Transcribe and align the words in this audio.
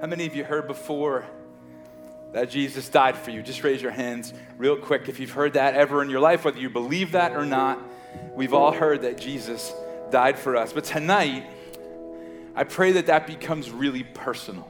How 0.00 0.06
many 0.06 0.24
of 0.24 0.34
you 0.34 0.44
heard 0.44 0.66
before 0.66 1.26
that 2.32 2.48
Jesus 2.48 2.88
died 2.88 3.18
for 3.18 3.30
you? 3.30 3.42
Just 3.42 3.62
raise 3.62 3.82
your 3.82 3.90
hands 3.90 4.32
real 4.56 4.76
quick 4.76 5.10
if 5.10 5.20
you've 5.20 5.32
heard 5.32 5.52
that 5.52 5.74
ever 5.74 6.02
in 6.02 6.08
your 6.08 6.20
life, 6.20 6.46
whether 6.46 6.58
you 6.58 6.70
believe 6.70 7.12
that 7.12 7.32
or 7.32 7.44
not. 7.44 7.78
We've 8.34 8.54
all 8.54 8.72
heard 8.72 9.02
that 9.02 9.18
Jesus 9.18 9.74
died 10.10 10.38
for 10.38 10.56
us. 10.56 10.72
But 10.72 10.84
tonight, 10.84 11.44
I 12.56 12.64
pray 12.64 12.92
that 12.92 13.06
that 13.06 13.26
becomes 13.26 13.70
really 13.70 14.02
personal. 14.02 14.66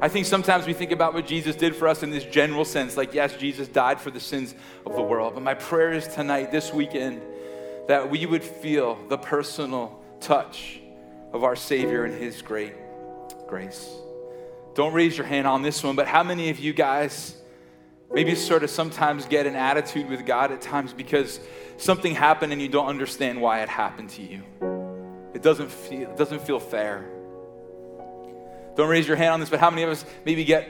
I 0.00 0.08
think 0.08 0.24
sometimes 0.24 0.66
we 0.66 0.72
think 0.72 0.92
about 0.92 1.12
what 1.12 1.26
Jesus 1.26 1.54
did 1.54 1.76
for 1.76 1.86
us 1.86 2.02
in 2.02 2.08
this 2.08 2.24
general 2.24 2.64
sense, 2.64 2.96
like, 2.96 3.12
yes, 3.12 3.36
Jesus 3.36 3.68
died 3.68 4.00
for 4.00 4.10
the 4.10 4.20
sins 4.20 4.54
of 4.86 4.96
the 4.96 5.02
world. 5.02 5.34
But 5.34 5.42
my 5.42 5.54
prayer 5.54 5.92
is 5.92 6.08
tonight, 6.08 6.50
this 6.50 6.72
weekend, 6.72 7.20
that 7.86 8.08
we 8.08 8.24
would 8.24 8.42
feel 8.42 8.98
the 9.08 9.18
personal 9.18 10.00
touch 10.20 10.80
of 11.34 11.44
our 11.44 11.54
Savior 11.54 12.04
and 12.04 12.14
His 12.14 12.40
great 12.40 12.72
grace. 13.46 13.90
Don't 14.76 14.92
raise 14.92 15.16
your 15.16 15.26
hand 15.26 15.46
on 15.46 15.62
this 15.62 15.82
one, 15.82 15.96
but 15.96 16.06
how 16.06 16.22
many 16.22 16.50
of 16.50 16.58
you 16.58 16.74
guys 16.74 17.34
maybe 18.12 18.34
sort 18.34 18.62
of 18.62 18.68
sometimes 18.68 19.24
get 19.24 19.46
an 19.46 19.56
attitude 19.56 20.06
with 20.06 20.26
God 20.26 20.52
at 20.52 20.60
times 20.60 20.92
because 20.92 21.40
something 21.78 22.14
happened 22.14 22.52
and 22.52 22.60
you 22.60 22.68
don't 22.68 22.86
understand 22.86 23.40
why 23.40 23.62
it 23.62 23.70
happened 23.70 24.10
to 24.10 24.22
you? 24.22 24.42
It 25.32 25.42
doesn't 25.42 25.70
feel, 25.70 26.10
it 26.10 26.18
doesn't 26.18 26.42
feel 26.42 26.60
fair. 26.60 27.06
Don't 28.76 28.90
raise 28.90 29.08
your 29.08 29.16
hand 29.16 29.32
on 29.32 29.40
this, 29.40 29.48
but 29.48 29.60
how 29.60 29.70
many 29.70 29.82
of 29.82 29.88
us 29.88 30.04
maybe 30.26 30.44
get 30.44 30.68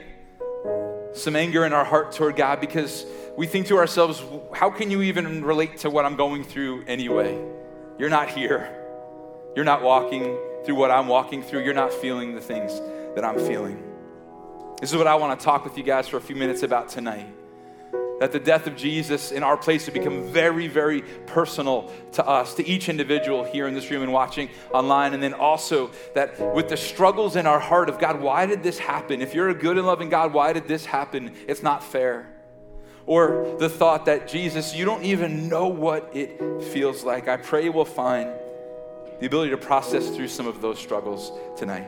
some 1.11 1.35
anger 1.35 1.65
in 1.65 1.73
our 1.73 1.83
heart 1.83 2.13
toward 2.13 2.37
God 2.37 2.61
because 2.61 3.05
we 3.35 3.45
think 3.45 3.67
to 3.67 3.75
ourselves, 3.75 4.23
how 4.53 4.69
can 4.69 4.89
you 4.89 5.01
even 5.01 5.43
relate 5.43 5.79
to 5.79 5.89
what 5.89 6.05
I'm 6.05 6.15
going 6.15 6.45
through 6.45 6.85
anyway? 6.85 7.37
You're 7.99 8.09
not 8.09 8.29
here. 8.29 8.73
You're 9.53 9.65
not 9.65 9.81
walking 9.81 10.37
through 10.63 10.75
what 10.75 10.91
I'm 10.91 11.07
walking 11.07 11.43
through. 11.43 11.65
You're 11.65 11.73
not 11.73 11.91
feeling 11.91 12.35
the 12.35 12.41
things 12.41 12.79
that 13.15 13.25
I'm 13.25 13.37
feeling. 13.37 13.83
This 14.79 14.91
is 14.91 14.97
what 14.97 15.07
I 15.07 15.15
want 15.15 15.39
to 15.39 15.43
talk 15.43 15.63
with 15.63 15.75
you 15.75 15.83
guys 15.83 16.07
for 16.07 16.17
a 16.17 16.21
few 16.21 16.35
minutes 16.35 16.61
about 16.61 16.89
tonight. 16.89 17.27
That 18.19 18.31
the 18.31 18.39
death 18.39 18.67
of 18.67 18.75
Jesus 18.75 19.31
in 19.31 19.41
our 19.41 19.57
place 19.57 19.85
would 19.85 19.93
become 19.95 20.27
very, 20.31 20.67
very 20.67 21.01
personal 21.25 21.91
to 22.13 22.25
us, 22.25 22.53
to 22.55 22.67
each 22.67 22.87
individual 22.87 23.43
here 23.43 23.67
in 23.67 23.73
this 23.73 23.89
room 23.89 24.03
and 24.03 24.13
watching 24.13 24.49
online. 24.71 25.15
And 25.15 25.21
then 25.21 25.33
also 25.33 25.91
that 26.13 26.53
with 26.53 26.69
the 26.69 26.77
struggles 26.77 27.35
in 27.35 27.47
our 27.47 27.59
heart 27.59 27.89
of 27.89 27.97
God, 27.97 28.21
why 28.21 28.45
did 28.45 28.61
this 28.61 28.77
happen? 28.77 29.21
If 29.21 29.33
you're 29.33 29.49
a 29.49 29.53
good 29.55 29.77
and 29.77 29.87
loving 29.87 30.09
God, 30.09 30.31
why 30.31 30.53
did 30.53 30.67
this 30.67 30.85
happen? 30.85 31.33
It's 31.47 31.63
not 31.63 31.83
fair. 31.83 32.27
Or 33.07 33.55
the 33.57 33.69
thought 33.69 34.05
that 34.05 34.27
Jesus, 34.27 34.75
you 34.75 34.85
don't 34.85 35.03
even 35.03 35.49
know 35.49 35.67
what 35.67 36.15
it 36.15 36.63
feels 36.65 37.03
like. 37.03 37.27
I 37.27 37.37
pray 37.37 37.69
we'll 37.69 37.85
find 37.85 38.29
the 39.19 39.25
ability 39.25 39.51
to 39.51 39.57
process 39.57 40.09
through 40.09 40.27
some 40.27 40.45
of 40.45 40.61
those 40.61 40.77
struggles 40.77 41.31
tonight. 41.57 41.87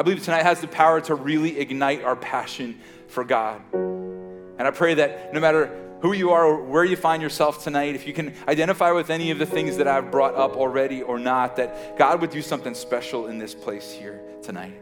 I 0.00 0.02
believe 0.02 0.24
tonight 0.24 0.44
has 0.44 0.62
the 0.62 0.66
power 0.66 0.98
to 1.02 1.14
really 1.14 1.58
ignite 1.58 2.04
our 2.04 2.16
passion 2.16 2.80
for 3.08 3.22
God. 3.22 3.60
And 3.74 4.62
I 4.62 4.70
pray 4.70 4.94
that 4.94 5.34
no 5.34 5.40
matter 5.40 5.78
who 6.00 6.14
you 6.14 6.30
are 6.30 6.46
or 6.46 6.64
where 6.64 6.86
you 6.86 6.96
find 6.96 7.20
yourself 7.20 7.62
tonight, 7.62 7.94
if 7.94 8.06
you 8.06 8.14
can 8.14 8.32
identify 8.48 8.92
with 8.92 9.10
any 9.10 9.30
of 9.30 9.38
the 9.38 9.44
things 9.44 9.76
that 9.76 9.86
I've 9.86 10.10
brought 10.10 10.36
up 10.36 10.56
already 10.56 11.02
or 11.02 11.18
not, 11.18 11.56
that 11.56 11.98
God 11.98 12.22
would 12.22 12.30
do 12.30 12.40
something 12.40 12.74
special 12.74 13.26
in 13.26 13.36
this 13.36 13.54
place 13.54 13.92
here 13.92 14.22
tonight. 14.42 14.80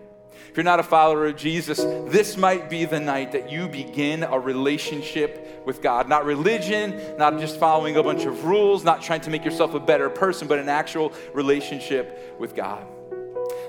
If 0.50 0.56
you're 0.56 0.62
not 0.62 0.78
a 0.78 0.84
follower 0.84 1.26
of 1.26 1.34
Jesus, 1.34 1.78
this 2.12 2.36
might 2.36 2.70
be 2.70 2.84
the 2.84 3.00
night 3.00 3.32
that 3.32 3.50
you 3.50 3.66
begin 3.66 4.22
a 4.22 4.38
relationship 4.38 5.64
with 5.66 5.82
God. 5.82 6.08
Not 6.08 6.26
religion, 6.26 7.16
not 7.18 7.40
just 7.40 7.58
following 7.58 7.96
a 7.96 8.04
bunch 8.04 8.24
of 8.24 8.44
rules, 8.44 8.84
not 8.84 9.02
trying 9.02 9.22
to 9.22 9.30
make 9.30 9.44
yourself 9.44 9.74
a 9.74 9.80
better 9.80 10.10
person, 10.10 10.46
but 10.46 10.60
an 10.60 10.68
actual 10.68 11.12
relationship 11.34 12.36
with 12.38 12.54
God. 12.54 12.86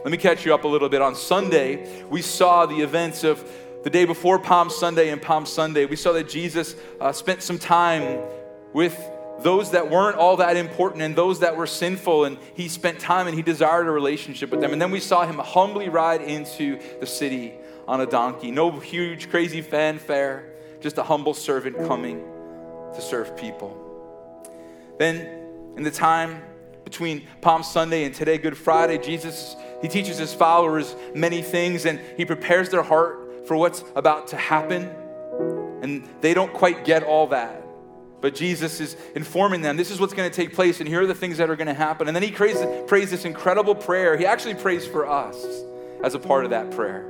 Let 0.03 0.11
me 0.11 0.17
catch 0.17 0.45
you 0.45 0.53
up 0.53 0.64
a 0.64 0.67
little 0.67 0.88
bit. 0.88 1.02
On 1.02 1.14
Sunday, 1.14 2.03
we 2.09 2.22
saw 2.22 2.66
the 2.66 2.80
events 2.80 3.25
of 3.25 3.44
the 3.83 3.89
day 3.89 4.05
before 4.05 4.39
Palm 4.39 4.69
Sunday 4.69 5.09
and 5.09 5.22
Palm 5.22 5.45
Sunday. 5.45 5.86
We 5.86 5.97
saw 5.97 6.14
that 6.14 6.30
Jesus 6.30 6.75
uh, 7.02 7.11
spent 7.11 7.44
some 7.44 7.59
time 7.59 8.21
with 8.71 8.98
those 9.42 9.71
that 9.71 9.89
weren't 9.89 10.15
all 10.15 10.38
that 10.38 10.55
important 10.55 11.02
and 11.02 11.17
those 11.17 11.39
that 11.39 11.58
were 11.58 11.67
sinful, 11.67 12.23
and 12.23 12.38
he 12.54 12.70
spent 12.70 12.99
time 12.99 13.27
and 13.27 13.36
he 13.36 13.42
desired 13.42 13.88
a 13.88 13.92
relationship 13.92 14.52
with 14.52 14.61
them. 14.61 14.71
And 14.71 14.82
then 14.82 14.92
we 14.92 15.02
saw 15.02 15.26
him 15.26 15.38
humbly 15.38 15.89
ride 15.89 16.21
into 16.21 16.80
the 17.02 17.05
city 17.05 17.55
on 17.86 17.99
a 17.99 18.05
donkey. 18.05 18.52
No 18.52 18.71
huge, 18.71 19.30
crazy 19.30 19.61
fanfare, 19.61 20.54
just 20.80 20.98
a 20.98 21.04
humble 21.04 21.33
servant 21.33 21.76
coming 21.88 22.23
to 22.95 23.02
serve 23.02 23.36
people. 23.36 23.76
Then, 24.98 25.76
in 25.76 25.83
the 25.83 25.92
time 25.92 26.42
between 26.89 27.27
Palm 27.42 27.64
Sunday 27.64 28.04
and 28.04 28.14
today, 28.14 28.38
Good 28.38 28.58
Friday, 28.58 28.98
Jesus 28.98 29.55
he 29.82 29.88
teaches 29.88 30.17
his 30.17 30.33
followers 30.33 30.95
many 31.16 31.42
things 31.42 31.86
and 31.86 32.00
he 32.17 32.26
prepares 32.26 32.70
their 32.70 32.83
heart 32.83 33.48
for 33.48 33.55
what's 33.55 33.83
about 33.95 34.27
to 34.27 34.38
happen. 34.38 34.89
And 35.82 36.08
they 36.22 36.33
don't 36.33 36.54
quite 36.54 36.83
get 36.83 37.04
all 37.04 37.27
that. 37.27 37.64
But 38.22 38.36
Jesus 38.36 38.82
is 38.82 38.98
informing 39.16 39.61
them 39.61 39.77
this 39.77 39.89
is 39.89 40.00
what's 40.00 40.14
going 40.14 40.30
to 40.30 40.36
take 40.36 40.54
place, 40.54 40.82
and 40.82 40.89
here 40.89 41.02
are 41.02 41.08
the 41.08 41.16
things 41.16 41.38
that 41.38 41.50
are 41.50 41.55
going 41.55 41.67
to 41.67 41.73
happen. 41.73 42.08
And 42.08 42.16
then 42.16 42.23
he 42.23 42.32
prays, 42.32 42.58
prays 42.86 43.10
this 43.10 43.23
incredible 43.23 43.73
prayer. 43.73 44.17
He 44.17 44.26
actually 44.26 44.56
prays 44.56 44.86
for 44.86 45.08
us 45.08 45.42
as 46.04 46.16
a 46.16 46.20
part 46.20 46.44
of 46.44 46.50
that 46.50 46.71
prayer. 46.71 47.06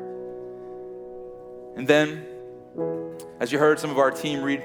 And 1.76 1.88
then, 1.88 2.24
as 3.40 3.52
you 3.52 3.58
heard 3.58 3.80
some 3.80 3.90
of 3.90 3.98
our 3.98 4.12
team 4.12 4.44
read 4.44 4.64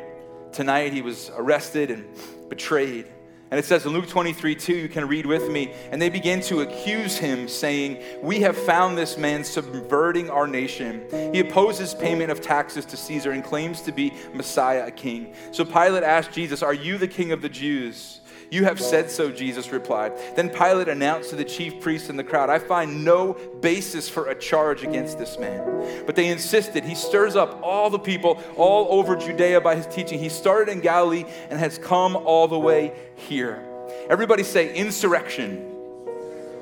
tonight, 0.53 0.93
he 0.93 1.01
was 1.01 1.31
arrested 1.35 1.91
and 1.91 2.05
betrayed. 2.51 3.07
And 3.55 3.61
it 3.61 3.67
says 3.67 3.87
in 3.87 3.93
Luke 3.93 4.09
23 4.09 4.57
2, 4.57 4.75
you 4.75 4.89
can 4.89 5.07
read 5.07 5.27
with 5.27 5.49
me, 5.49 5.73
and 5.93 6.03
they 6.03 6.09
begin 6.09 6.41
to 6.41 6.63
accuse 6.63 7.17
him, 7.17 7.47
saying, 7.47 8.03
We 8.21 8.41
have 8.41 8.57
found 8.57 8.99
this 8.99 9.17
man 9.17 9.45
subverting 9.45 10.29
our 10.29 10.49
nation. 10.49 11.05
He 11.33 11.39
opposes 11.39 11.95
payment 11.95 12.33
of 12.33 12.41
taxes 12.41 12.85
to 12.87 12.97
Caesar 12.97 13.31
and 13.31 13.45
claims 13.45 13.81
to 13.83 13.93
be 13.93 14.13
Messiah, 14.33 14.85
a 14.85 14.91
king. 14.91 15.37
So 15.53 15.65
Pilate 15.65 16.03
asked 16.03 16.33
Jesus, 16.33 16.65
Are 16.65 16.75
you 16.75 16.99
the 16.99 17.07
king 17.07 17.31
of 17.31 17.43
the 17.43 17.49
Jews? 17.49 18.23
You 18.51 18.65
have 18.65 18.81
said 18.81 19.11
so, 19.11 19.31
Jesus 19.31 19.71
replied. 19.73 20.13
Then 20.37 20.51
Pilate 20.51 20.89
announced 20.89 21.31
to 21.31 21.37
the 21.37 21.45
chief 21.45 21.81
priests 21.81 22.09
and 22.09 22.19
the 22.19 22.25
crowd, 22.25 22.51
I 22.51 22.59
find 22.59 23.05
no 23.05 23.35
basis 23.61 24.09
for 24.09 24.29
a 24.29 24.35
charge 24.35 24.83
against 24.83 25.19
this 25.19 25.39
man. 25.39 26.05
But 26.07 26.17
they 26.17 26.29
insisted. 26.29 26.85
He 26.85 26.95
stirs 26.95 27.37
up 27.37 27.61
all 27.63 27.91
the 27.91 27.99
people 27.99 28.43
all 28.57 28.99
over 28.99 29.17
Judea 29.17 29.61
by 29.61 29.77
his 29.77 29.87
teaching. 29.87 30.19
He 30.19 30.29
started 30.29 30.71
in 30.71 30.81
Galilee 30.81 31.25
and 31.51 31.59
has 31.59 31.79
come 31.79 32.17
all 32.17 32.49
the 32.49 32.59
way 32.59 32.93
here. 33.17 33.63
Everybody 34.09 34.43
say 34.43 34.75
insurrection. 34.75 35.74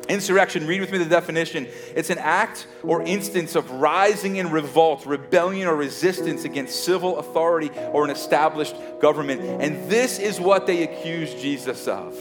Insurrection, 0.08 0.66
read 0.66 0.80
with 0.80 0.90
me 0.90 0.98
the 0.98 1.04
definition. 1.04 1.68
It's 1.94 2.10
an 2.10 2.18
act 2.18 2.66
or 2.82 3.02
instance 3.02 3.54
of 3.54 3.70
rising 3.70 4.36
in 4.36 4.50
revolt, 4.50 5.06
rebellion, 5.06 5.68
or 5.68 5.76
resistance 5.76 6.44
against 6.44 6.84
civil 6.84 7.18
authority 7.18 7.70
or 7.92 8.04
an 8.04 8.10
established 8.10 8.74
government. 9.00 9.40
And 9.40 9.88
this 9.90 10.18
is 10.18 10.40
what 10.40 10.66
they 10.66 10.82
accused 10.82 11.38
Jesus 11.38 11.86
of 11.86 12.16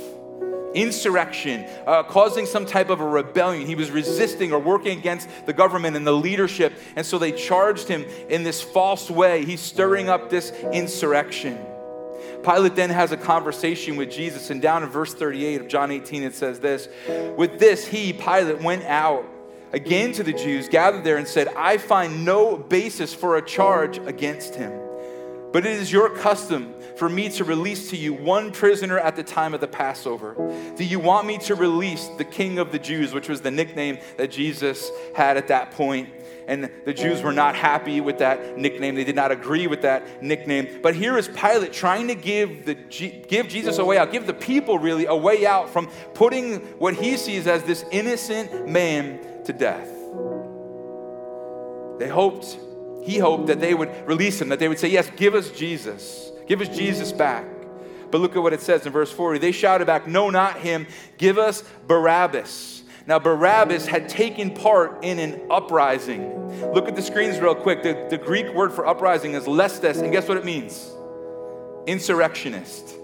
insurrection, 0.74 1.66
uh, 1.86 2.04
causing 2.04 2.46
some 2.46 2.66
type 2.66 2.90
of 2.90 3.02
a 3.02 3.06
rebellion. 3.06 3.68
He 3.68 3.76
was 3.76 3.92
resisting 3.92 4.54
or 4.54 4.60
working 4.60 4.98
against 4.98 5.28
the 5.46 5.54
government 5.54 5.98
and 5.98 6.08
the 6.08 6.14
leadership. 6.14 6.74
And 6.96 7.06
so 7.06 7.18
they 7.18 7.32
charged 7.32 7.88
him 7.88 8.06
in 8.30 8.44
this 8.44 8.62
false 8.62 9.10
way. 9.10 9.44
He's 9.46 9.60
stirring 9.60 10.10
up 10.10 10.30
this 10.30 10.52
insurrection. 10.72 11.58
Pilate 12.44 12.76
then 12.76 12.90
has 12.90 13.12
a 13.12 13.18
conversation 13.18 13.96
with 13.96 14.12
Jesus, 14.12 14.50
and 14.50 14.62
down 14.62 14.84
in 14.84 14.90
verse 14.90 15.14
38 15.14 15.62
of 15.62 15.68
John 15.68 15.92
18, 15.92 16.24
it 16.24 16.36
says 16.36 16.60
this 16.60 16.88
With 17.38 17.60
this, 17.60 17.88
he, 17.88 18.14
Pilate, 18.14 18.62
went 18.62 18.84
out 18.84 19.26
again 19.74 20.12
to 20.14 20.24
the 20.24 20.34
Jews, 20.34 20.68
gathered 20.68 21.04
there, 21.04 21.18
and 21.18 21.28
said, 21.28 21.48
I 21.50 21.78
find 21.78 22.26
no 22.26 22.58
basis 22.58 23.14
for 23.14 23.38
a 23.38 23.42
charge 23.42 23.98
against 24.00 24.56
him. 24.56 24.72
But 25.52 25.66
it 25.66 25.74
is 25.74 25.92
your 25.92 26.10
custom 26.10 26.74
for 26.96 27.10
me 27.10 27.30
to 27.30 27.44
release 27.44 27.90
to 27.90 27.98
you 27.98 28.14
one 28.14 28.52
prisoner 28.52 28.98
at 28.98 29.16
the 29.16 29.24
time 29.24 29.54
of 29.54 29.62
the 29.62 29.68
Passover. 29.68 30.36
Do 30.78 30.84
you 30.84 31.00
want 31.00 31.28
me 31.28 31.38
to 31.40 31.56
release 31.56 32.08
the 32.18 32.26
king 32.26 32.60
of 32.60 32.72
the 32.72 32.80
Jews, 32.80 33.14
which 33.14 33.28
was 33.28 33.42
the 33.42 33.52
nickname 33.52 33.98
that 34.18 34.32
Jesus 34.32 34.90
had 35.16 35.38
at 35.38 35.48
that 35.50 35.72
point? 35.72 36.10
and 36.48 36.70
the 36.86 36.94
Jews 36.94 37.22
were 37.22 37.32
not 37.32 37.56
happy 37.56 38.02
with 38.02 38.18
that 38.18 38.58
nickname. 38.58 38.96
They 38.96 39.04
did 39.04 39.16
not 39.16 39.32
agree 39.32 39.68
with 39.68 39.84
that 39.84 40.22
nickname. 40.22 40.80
But 40.82 40.96
here 40.96 41.18
is 41.18 41.30
Pilate 41.30 41.72
trying 41.72 42.08
to 42.10 42.16
give, 42.16 42.66
the, 42.66 42.76
give 42.76 43.48
Jesus 43.48 43.78
a 43.78 43.86
way 43.86 43.98
out, 43.98 44.12
give 44.12 44.28
the 44.28 44.34
people 44.34 44.78
really 44.78 45.06
a 45.06 45.16
way 45.16 45.46
out 45.46 45.70
from 45.70 45.88
putting 46.14 46.60
what 46.78 46.96
he 46.96 47.16
sees 47.16 47.48
as 47.48 47.64
this 47.64 47.86
innocent 47.92 48.68
man 48.68 49.44
to 49.46 49.54
death. 49.54 49.88
They 52.00 52.10
hoped, 52.10 52.58
he 53.02 53.18
hoped 53.18 53.48
that 53.48 53.60
they 53.60 53.74
would 53.74 53.90
release 54.08 54.42
him, 54.42 54.50
that 54.50 54.60
they 54.60 54.68
would 54.68 54.80
say, 54.80 54.90
Yes, 54.90 55.10
give 55.16 55.36
us 55.36 55.52
Jesus, 55.52 56.32
give 56.48 56.62
us 56.62 56.70
Jesus 56.70 57.12
back. 57.12 57.46
But 58.12 58.20
look 58.20 58.36
at 58.36 58.44
what 58.44 58.54
it 58.54 58.62
says 58.62 58.86
in 58.86 58.92
verse 58.92 59.12
40. 59.12 59.40
They 59.40 59.52
shouted 59.52 59.88
back, 59.88 60.08
No, 60.08 60.30
not 60.30 60.60
him. 60.60 60.86
Give 61.18 61.38
us 61.38 61.64
Barabbas. 61.88 62.84
Now, 63.08 63.18
Barabbas 63.18 63.88
had 63.88 64.08
taken 64.10 64.54
part 64.54 65.04
in 65.04 65.18
an 65.18 65.42
uprising. 65.50 66.72
Look 66.72 66.88
at 66.88 66.96
the 66.96 67.02
screens 67.02 67.40
real 67.40 67.56
quick. 67.56 67.82
The, 67.82 68.08
the 68.10 68.18
Greek 68.18 68.54
word 68.54 68.72
for 68.72 68.86
uprising 68.86 69.34
is 69.34 69.46
lestes, 69.46 70.02
and 70.02 70.12
guess 70.12 70.28
what 70.28 70.38
it 70.38 70.46
means? 70.46 70.92
Insurrectionist. 71.88 72.96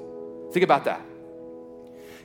Think 0.51 0.63
about 0.63 0.85
that. 0.85 1.01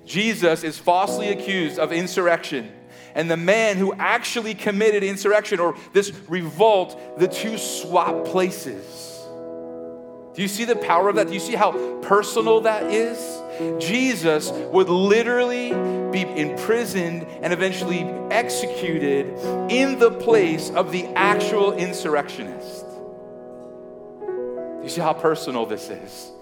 Jesus 0.05 0.65
is 0.65 0.77
falsely 0.77 1.29
accused 1.29 1.79
of 1.79 1.93
insurrection. 1.93 2.71
And 3.15 3.31
the 3.31 3.37
man 3.37 3.77
who 3.77 3.93
actually 3.95 4.55
committed 4.55 5.03
insurrection 5.03 5.61
or 5.61 5.77
this 5.93 6.13
revolt, 6.29 7.19
the 7.19 7.29
two 7.29 7.59
swap 7.59 8.25
places. 8.27 9.21
Do 10.35 10.41
you 10.41 10.49
see 10.49 10.65
the 10.65 10.77
power 10.77 11.11
of 11.11 11.17
that? 11.17 11.27
Do 11.27 11.35
you 11.35 11.41
see 11.41 11.55
how 11.55 11.73
personal 12.01 12.63
that 12.63 12.85
is? 12.85 13.19
Jesus 13.79 14.51
would 14.51 14.89
literally 14.89 15.71
be 16.11 16.23
imprisoned 16.23 17.25
and 17.43 17.53
eventually 17.53 18.01
executed 18.31 19.27
in 19.71 19.99
the 19.99 20.11
place 20.11 20.71
of 20.71 20.91
the 20.91 21.05
actual 21.09 21.75
insurrectionist. 21.75 22.87
Do 24.21 24.81
you 24.83 24.89
see 24.89 25.03
how 25.03 25.13
personal 25.13 25.67
this 25.67 25.91
is? 25.91 26.33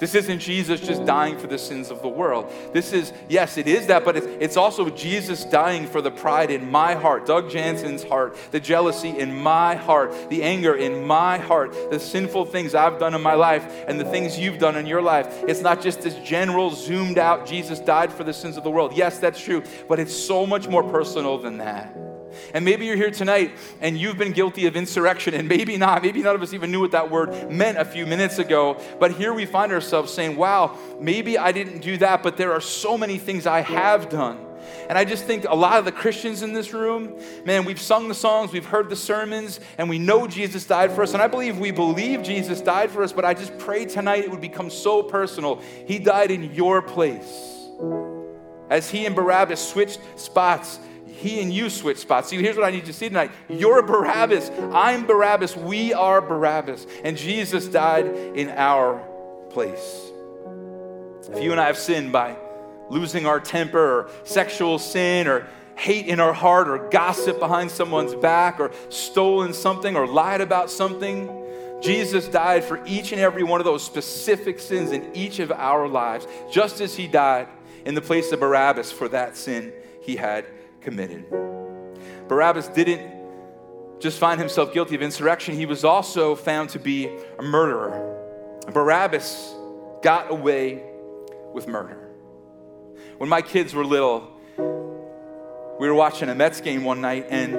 This 0.00 0.14
isn't 0.14 0.38
Jesus 0.38 0.80
just 0.80 1.04
dying 1.04 1.38
for 1.38 1.46
the 1.46 1.58
sins 1.58 1.90
of 1.90 2.00
the 2.00 2.08
world. 2.08 2.50
This 2.72 2.94
is, 2.94 3.12
yes, 3.28 3.58
it 3.58 3.68
is 3.68 3.86
that, 3.88 4.02
but 4.02 4.16
it's, 4.16 4.26
it's 4.40 4.56
also 4.56 4.88
Jesus 4.88 5.44
dying 5.44 5.86
for 5.86 6.00
the 6.00 6.10
pride 6.10 6.50
in 6.50 6.70
my 6.70 6.94
heart, 6.94 7.26
Doug 7.26 7.50
Jansen's 7.50 8.02
heart, 8.02 8.34
the 8.50 8.60
jealousy 8.60 9.10
in 9.10 9.36
my 9.36 9.74
heart, 9.74 10.30
the 10.30 10.42
anger 10.42 10.74
in 10.74 11.04
my 11.06 11.36
heart, 11.36 11.76
the 11.90 12.00
sinful 12.00 12.46
things 12.46 12.74
I've 12.74 12.98
done 12.98 13.14
in 13.14 13.20
my 13.20 13.34
life, 13.34 13.84
and 13.86 14.00
the 14.00 14.06
things 14.06 14.38
you've 14.38 14.58
done 14.58 14.76
in 14.76 14.86
your 14.86 15.02
life. 15.02 15.44
It's 15.46 15.60
not 15.60 15.82
just 15.82 16.00
this 16.00 16.14
general, 16.20 16.70
zoomed 16.70 17.18
out, 17.18 17.46
Jesus 17.46 17.78
died 17.78 18.10
for 18.10 18.24
the 18.24 18.32
sins 18.32 18.56
of 18.56 18.64
the 18.64 18.70
world. 18.70 18.96
Yes, 18.96 19.18
that's 19.18 19.40
true, 19.40 19.62
but 19.86 20.00
it's 20.00 20.16
so 20.16 20.46
much 20.46 20.66
more 20.66 20.82
personal 20.82 21.36
than 21.36 21.58
that. 21.58 22.09
And 22.54 22.64
maybe 22.64 22.86
you're 22.86 22.96
here 22.96 23.10
tonight 23.10 23.52
and 23.80 23.98
you've 23.98 24.18
been 24.18 24.32
guilty 24.32 24.66
of 24.66 24.76
insurrection, 24.76 25.34
and 25.34 25.48
maybe 25.48 25.76
not. 25.76 26.02
Maybe 26.02 26.22
none 26.22 26.34
of 26.34 26.42
us 26.42 26.52
even 26.52 26.70
knew 26.70 26.80
what 26.80 26.92
that 26.92 27.10
word 27.10 27.50
meant 27.50 27.78
a 27.78 27.84
few 27.84 28.06
minutes 28.06 28.38
ago. 28.38 28.80
But 28.98 29.12
here 29.12 29.32
we 29.32 29.46
find 29.46 29.72
ourselves 29.72 30.12
saying, 30.12 30.36
wow, 30.36 30.76
maybe 31.00 31.38
I 31.38 31.52
didn't 31.52 31.80
do 31.80 31.96
that, 31.98 32.22
but 32.22 32.36
there 32.36 32.52
are 32.52 32.60
so 32.60 32.98
many 32.98 33.18
things 33.18 33.46
I 33.46 33.60
have 33.60 34.08
done. 34.08 34.46
And 34.88 34.98
I 34.98 35.04
just 35.04 35.24
think 35.24 35.44
a 35.48 35.54
lot 35.54 35.78
of 35.78 35.84
the 35.84 35.92
Christians 35.92 36.42
in 36.42 36.52
this 36.52 36.72
room, 36.72 37.16
man, 37.44 37.64
we've 37.64 37.80
sung 37.80 38.08
the 38.08 38.14
songs, 38.14 38.52
we've 38.52 38.64
heard 38.64 38.90
the 38.90 38.96
sermons, 38.96 39.60
and 39.78 39.88
we 39.88 39.98
know 39.98 40.26
Jesus 40.26 40.66
died 40.66 40.92
for 40.92 41.02
us. 41.02 41.12
And 41.12 41.22
I 41.22 41.28
believe 41.28 41.58
we 41.58 41.70
believe 41.70 42.22
Jesus 42.22 42.60
died 42.60 42.90
for 42.90 43.02
us, 43.02 43.12
but 43.12 43.24
I 43.24 43.34
just 43.34 43.56
pray 43.58 43.84
tonight 43.84 44.24
it 44.24 44.30
would 44.30 44.40
become 44.40 44.68
so 44.68 45.02
personal. 45.02 45.60
He 45.86 45.98
died 45.98 46.30
in 46.30 46.54
your 46.54 46.82
place. 46.82 47.68
As 48.68 48.90
he 48.90 49.06
and 49.06 49.16
Barabbas 49.16 49.60
switched 49.66 50.00
spots, 50.16 50.78
he 51.20 51.42
and 51.42 51.52
you 51.52 51.68
switch 51.68 51.98
spots. 51.98 52.28
See, 52.28 52.38
here's 52.38 52.56
what 52.56 52.64
I 52.64 52.70
need 52.70 52.78
you 52.78 52.86
to 52.86 52.92
see 52.92 53.08
tonight. 53.08 53.30
You're 53.48 53.82
Barabbas. 53.82 54.50
I'm 54.72 55.06
Barabbas. 55.06 55.54
We 55.54 55.92
are 55.92 56.22
Barabbas. 56.22 56.86
And 57.04 57.16
Jesus 57.16 57.66
died 57.66 58.06
in 58.06 58.48
our 58.48 59.06
place. 59.50 60.10
If 61.30 61.42
you 61.42 61.52
and 61.52 61.60
I 61.60 61.66
have 61.66 61.76
sinned 61.76 62.10
by 62.10 62.36
losing 62.88 63.26
our 63.26 63.38
temper 63.38 63.78
or 63.78 64.10
sexual 64.24 64.78
sin 64.78 65.28
or 65.28 65.46
hate 65.76 66.06
in 66.06 66.20
our 66.20 66.32
heart 66.32 66.68
or 66.68 66.88
gossip 66.88 67.38
behind 67.38 67.70
someone's 67.70 68.14
back 68.14 68.58
or 68.58 68.70
stolen 68.88 69.52
something 69.52 69.96
or 69.96 70.06
lied 70.06 70.40
about 70.40 70.70
something, 70.70 71.28
Jesus 71.82 72.28
died 72.28 72.64
for 72.64 72.82
each 72.86 73.12
and 73.12 73.20
every 73.20 73.42
one 73.42 73.60
of 73.60 73.64
those 73.64 73.84
specific 73.84 74.58
sins 74.58 74.90
in 74.90 75.14
each 75.14 75.38
of 75.38 75.52
our 75.52 75.86
lives, 75.86 76.26
just 76.50 76.80
as 76.80 76.96
he 76.96 77.06
died 77.06 77.46
in 77.84 77.94
the 77.94 78.02
place 78.02 78.32
of 78.32 78.40
Barabbas 78.40 78.90
for 78.90 79.08
that 79.08 79.36
sin 79.36 79.72
he 80.02 80.16
had 80.16 80.46
committed. 80.80 81.28
Barabbas 82.28 82.68
didn't 82.68 83.20
just 84.00 84.18
find 84.18 84.40
himself 84.40 84.72
guilty 84.72 84.94
of 84.94 85.02
insurrection, 85.02 85.54
he 85.54 85.66
was 85.66 85.84
also 85.84 86.34
found 86.34 86.70
to 86.70 86.78
be 86.78 87.06
a 87.38 87.42
murderer. 87.42 88.16
Barabbas 88.72 89.54
got 90.02 90.30
away 90.30 90.82
with 91.52 91.68
murder. 91.68 92.08
When 93.18 93.28
my 93.28 93.42
kids 93.42 93.74
were 93.74 93.84
little, 93.84 94.26
we 94.56 95.88
were 95.88 95.94
watching 95.94 96.28
a 96.30 96.34
Mets 96.34 96.60
game 96.60 96.84
one 96.84 97.00
night, 97.00 97.26
and 97.28 97.54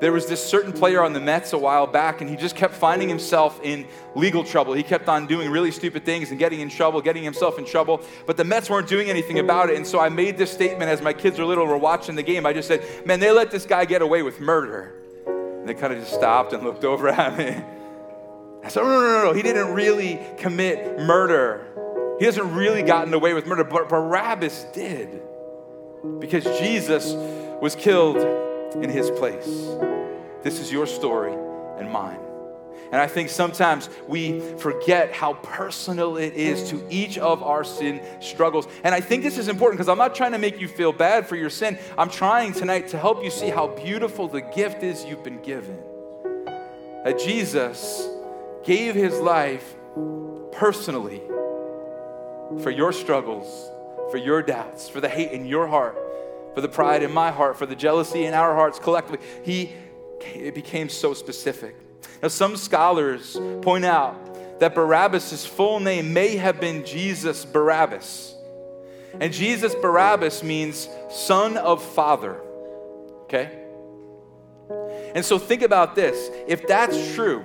there 0.00 0.12
was 0.12 0.26
this 0.26 0.44
certain 0.44 0.72
player 0.72 1.02
on 1.02 1.12
the 1.12 1.18
Mets 1.18 1.52
a 1.52 1.58
while 1.58 1.86
back, 1.86 2.20
and 2.20 2.30
he 2.30 2.36
just 2.36 2.54
kept 2.54 2.74
finding 2.74 3.08
himself 3.08 3.60
in 3.64 3.84
legal 4.14 4.44
trouble. 4.44 4.72
He 4.72 4.84
kept 4.84 5.08
on 5.08 5.26
doing 5.26 5.50
really 5.50 5.72
stupid 5.72 6.04
things 6.04 6.30
and 6.30 6.38
getting 6.38 6.60
in 6.60 6.68
trouble, 6.68 7.00
getting 7.00 7.24
himself 7.24 7.58
in 7.58 7.64
trouble. 7.64 8.00
But 8.24 8.36
the 8.36 8.44
Mets 8.44 8.70
weren't 8.70 8.88
doing 8.88 9.10
anything 9.10 9.40
about 9.40 9.70
it. 9.70 9.76
And 9.76 9.84
so 9.84 9.98
I 9.98 10.08
made 10.08 10.38
this 10.38 10.52
statement 10.52 10.88
as 10.88 11.02
my 11.02 11.12
kids 11.12 11.38
were 11.38 11.44
little 11.44 11.64
and 11.64 11.72
were 11.72 11.78
watching 11.78 12.14
the 12.14 12.22
game. 12.22 12.46
I 12.46 12.52
just 12.52 12.68
said, 12.68 12.84
Man, 13.06 13.18
they 13.18 13.32
let 13.32 13.50
this 13.50 13.66
guy 13.66 13.84
get 13.84 14.00
away 14.00 14.22
with 14.22 14.38
murder. 14.38 14.94
And 15.26 15.68
they 15.68 15.74
kind 15.74 15.92
of 15.92 15.98
just 15.98 16.14
stopped 16.14 16.52
and 16.52 16.62
looked 16.62 16.84
over 16.84 17.08
at 17.08 17.36
me. 17.36 17.60
I 18.64 18.68
said, 18.68 18.82
oh, 18.82 18.86
No, 18.86 19.00
no, 19.00 19.08
no, 19.08 19.24
no. 19.24 19.32
He 19.32 19.42
didn't 19.42 19.74
really 19.74 20.20
commit 20.38 21.00
murder. 21.00 21.66
He 22.20 22.24
hasn't 22.24 22.52
really 22.52 22.82
gotten 22.82 23.12
away 23.14 23.34
with 23.34 23.46
murder, 23.46 23.64
but 23.64 23.88
Barabbas 23.88 24.66
did. 24.72 25.22
Because 26.20 26.44
Jesus 26.44 27.14
was 27.60 27.74
killed 27.74 28.16
in 28.76 28.90
his 28.90 29.10
place. 29.10 29.46
This 30.42 30.60
is 30.60 30.70
your 30.70 30.86
story 30.86 31.32
and 31.78 31.90
mine. 31.90 32.20
And 32.90 33.00
I 33.00 33.06
think 33.06 33.28
sometimes 33.28 33.90
we 34.06 34.40
forget 34.56 35.12
how 35.12 35.34
personal 35.34 36.16
it 36.16 36.32
is 36.34 36.70
to 36.70 36.86
each 36.88 37.18
of 37.18 37.42
our 37.42 37.62
sin 37.62 38.00
struggles. 38.20 38.66
And 38.82 38.94
I 38.94 39.00
think 39.00 39.22
this 39.22 39.36
is 39.36 39.48
important 39.48 39.78
because 39.78 39.90
I'm 39.90 39.98
not 39.98 40.14
trying 40.14 40.32
to 40.32 40.38
make 40.38 40.58
you 40.60 40.68
feel 40.68 40.92
bad 40.92 41.26
for 41.26 41.36
your 41.36 41.50
sin. 41.50 41.78
I'm 41.98 42.08
trying 42.08 42.52
tonight 42.54 42.88
to 42.88 42.98
help 42.98 43.22
you 43.22 43.30
see 43.30 43.50
how 43.50 43.66
beautiful 43.66 44.26
the 44.26 44.40
gift 44.40 44.82
is 44.82 45.04
you've 45.04 45.22
been 45.22 45.42
given. 45.42 45.78
That 47.04 47.18
Jesus 47.18 48.08
gave 48.64 48.94
his 48.94 49.18
life 49.18 49.74
personally 50.52 51.20
for 52.62 52.70
your 52.70 52.92
struggles, 52.92 53.70
for 54.10 54.16
your 54.16 54.42
doubts, 54.42 54.88
for 54.88 55.00
the 55.00 55.08
hate 55.08 55.32
in 55.32 55.44
your 55.44 55.66
heart, 55.66 55.96
for 56.54 56.60
the 56.60 56.68
pride 56.68 57.02
in 57.02 57.12
my 57.12 57.30
heart, 57.30 57.56
for 57.56 57.66
the 57.66 57.76
jealousy 57.76 58.24
in 58.24 58.34
our 58.34 58.54
hearts 58.54 58.78
collectively. 58.78 59.24
He 59.44 59.74
it 60.20 60.54
became 60.54 60.88
so 60.88 61.14
specific. 61.14 61.76
Now, 62.22 62.28
some 62.28 62.56
scholars 62.56 63.38
point 63.62 63.84
out 63.84 64.60
that 64.60 64.74
Barabbas' 64.74 65.46
full 65.46 65.80
name 65.80 66.12
may 66.12 66.36
have 66.36 66.60
been 66.60 66.84
Jesus 66.84 67.44
Barabbas. 67.44 68.34
And 69.20 69.32
Jesus 69.32 69.74
Barabbas 69.74 70.42
means 70.42 70.88
son 71.10 71.56
of 71.56 71.82
father. 71.82 72.40
Okay? 73.22 73.64
And 75.14 75.24
so 75.24 75.38
think 75.38 75.62
about 75.62 75.94
this. 75.94 76.30
If 76.46 76.66
that's 76.66 77.14
true, 77.14 77.44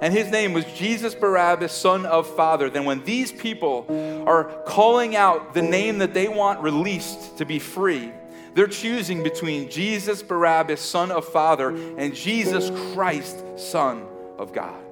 and 0.00 0.12
his 0.12 0.30
name 0.30 0.52
was 0.52 0.64
Jesus 0.66 1.14
Barabbas, 1.14 1.72
son 1.72 2.06
of 2.06 2.26
father, 2.34 2.70
then 2.70 2.84
when 2.84 3.02
these 3.04 3.32
people 3.32 3.86
are 4.26 4.44
calling 4.66 5.16
out 5.16 5.54
the 5.54 5.62
name 5.62 5.98
that 5.98 6.14
they 6.14 6.28
want 6.28 6.60
released 6.60 7.38
to 7.38 7.44
be 7.44 7.58
free, 7.58 8.12
they're 8.56 8.66
choosing 8.66 9.22
between 9.22 9.68
Jesus 9.68 10.22
Barabbas, 10.22 10.80
son 10.80 11.10
of 11.10 11.28
Father, 11.28 11.68
and 11.98 12.14
Jesus 12.14 12.70
Christ, 12.94 13.44
son 13.58 14.06
of 14.38 14.54
God. 14.54 14.82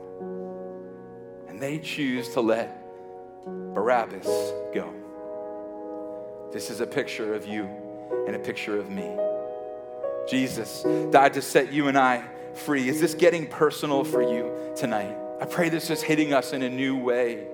And 1.49 1.59
they 1.59 1.78
choose 1.78 2.28
to 2.35 2.42
let 2.42 2.78
Barabbas 3.47 4.26
go. 4.75 4.92
This 6.52 6.68
is 6.68 6.83
a 6.83 6.87
picture 6.87 7.33
of 7.33 7.47
you 7.47 7.66
and 8.26 8.37
a 8.37 8.38
picture 8.38 8.78
of 8.78 8.90
me. 8.90 9.16
Jesus 10.28 10.83
died 11.11 11.33
to 11.33 11.40
set 11.40 11.73
you 11.73 11.88
and 11.88 11.97
I 11.97 12.23
free. 12.52 12.87
Is 12.87 13.00
this 13.00 13.14
getting 13.14 13.47
personal 13.47 14.04
for 14.04 14.21
you 14.21 14.52
tonight? 14.76 15.16
I 15.40 15.46
pray 15.46 15.68
this 15.68 15.90
is 15.90 16.02
hitting 16.02 16.32
us 16.32 16.52
in 16.52 16.62
a 16.62 16.70
new 16.70 16.96
way 16.96 17.46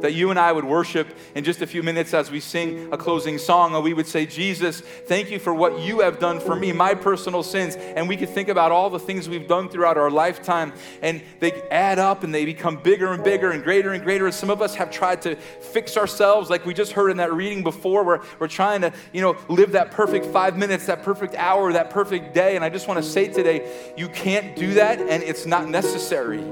that 0.00 0.12
you 0.12 0.30
and 0.30 0.38
I 0.38 0.52
would 0.52 0.64
worship 0.64 1.08
in 1.34 1.44
just 1.44 1.62
a 1.62 1.66
few 1.66 1.82
minutes 1.82 2.12
as 2.12 2.30
we 2.30 2.40
sing 2.40 2.92
a 2.92 2.98
closing 2.98 3.38
song, 3.38 3.74
and 3.74 3.84
we 3.84 3.94
would 3.94 4.06
say, 4.06 4.26
Jesus, 4.26 4.80
thank 4.80 5.30
you 5.30 5.38
for 5.38 5.54
what 5.54 5.80
you 5.80 6.00
have 6.00 6.18
done 6.18 6.40
for 6.40 6.56
me, 6.56 6.72
my 6.72 6.94
personal 6.94 7.42
sins. 7.42 7.76
And 7.76 8.08
we 8.08 8.16
could 8.16 8.28
think 8.28 8.48
about 8.48 8.72
all 8.72 8.90
the 8.90 8.98
things 8.98 9.28
we've 9.28 9.46
done 9.46 9.68
throughout 9.68 9.96
our 9.96 10.10
lifetime, 10.10 10.72
and 11.00 11.22
they 11.38 11.52
add 11.70 11.98
up 11.98 12.24
and 12.24 12.34
they 12.34 12.44
become 12.44 12.82
bigger 12.82 13.12
and 13.12 13.22
bigger 13.22 13.52
and 13.52 13.62
greater 13.62 13.92
and 13.92 14.02
greater. 14.02 14.26
And 14.26 14.34
some 14.34 14.50
of 14.50 14.60
us 14.60 14.74
have 14.74 14.90
tried 14.90 15.22
to 15.22 15.36
fix 15.36 15.96
ourselves, 15.96 16.50
like 16.50 16.66
we 16.66 16.74
just 16.74 16.92
heard 16.92 17.10
in 17.10 17.18
that 17.18 17.32
reading 17.32 17.62
before, 17.62 18.02
where 18.02 18.20
we're 18.40 18.48
trying 18.48 18.80
to, 18.80 18.92
you 19.12 19.22
know, 19.22 19.36
live 19.48 19.72
that 19.72 19.92
perfect 19.92 20.26
five 20.26 20.58
minutes, 20.58 20.86
that 20.86 21.02
perfect 21.02 21.34
hour, 21.36 21.72
that 21.72 21.90
perfect 21.90 22.34
day. 22.34 22.56
And 22.56 22.64
I 22.64 22.68
just 22.68 22.88
want 22.88 23.02
to 23.02 23.08
say 23.08 23.28
today, 23.28 23.92
you 23.96 24.08
can't 24.08 24.56
do 24.56 24.74
that, 24.74 25.00
and 25.00 25.22
it's 25.22 25.46
not 25.46 25.68
necessary 25.68 26.42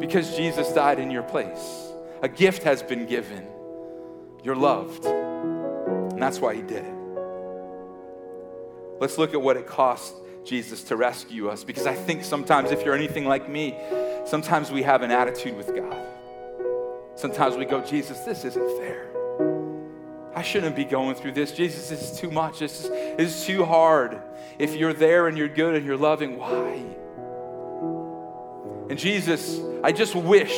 because 0.00 0.36
Jesus 0.36 0.72
died 0.72 0.98
in 0.98 1.10
your 1.10 1.22
place. 1.22 1.92
A 2.22 2.28
gift 2.28 2.62
has 2.64 2.82
been 2.82 3.06
given. 3.06 3.46
You're 4.42 4.56
loved. 4.56 5.04
And 5.04 6.20
that's 6.20 6.40
why 6.40 6.54
he 6.54 6.62
did 6.62 6.84
it. 6.84 6.94
Let's 8.98 9.16
look 9.16 9.32
at 9.32 9.40
what 9.40 9.56
it 9.56 9.66
cost 9.66 10.14
Jesus 10.44 10.82
to 10.84 10.96
rescue 10.96 11.48
us 11.48 11.64
because 11.64 11.86
I 11.86 11.94
think 11.94 12.24
sometimes, 12.24 12.70
if 12.70 12.84
you're 12.84 12.94
anything 12.94 13.26
like 13.26 13.48
me, 13.48 13.76
sometimes 14.26 14.70
we 14.70 14.82
have 14.82 15.02
an 15.02 15.10
attitude 15.10 15.56
with 15.56 15.74
God. 15.74 16.06
Sometimes 17.14 17.56
we 17.56 17.64
go, 17.64 17.84
Jesus, 17.84 18.20
this 18.20 18.44
isn't 18.44 18.78
fair. 18.78 19.10
I 20.34 20.42
shouldn't 20.42 20.76
be 20.76 20.84
going 20.84 21.14
through 21.16 21.32
this. 21.32 21.52
Jesus, 21.52 21.88
this 21.88 22.12
is 22.12 22.18
too 22.18 22.30
much. 22.30 22.60
This 22.60 22.84
is, 22.84 22.90
this 22.90 23.40
is 23.40 23.46
too 23.46 23.64
hard. 23.64 24.20
If 24.58 24.74
you're 24.74 24.94
there 24.94 25.26
and 25.28 25.36
you're 25.36 25.48
good 25.48 25.74
and 25.74 25.84
you're 25.84 25.96
loving, 25.96 26.38
why? 26.38 26.82
And 28.90 28.98
Jesus, 28.98 29.60
I 29.84 29.92
just 29.92 30.16
wish 30.16 30.52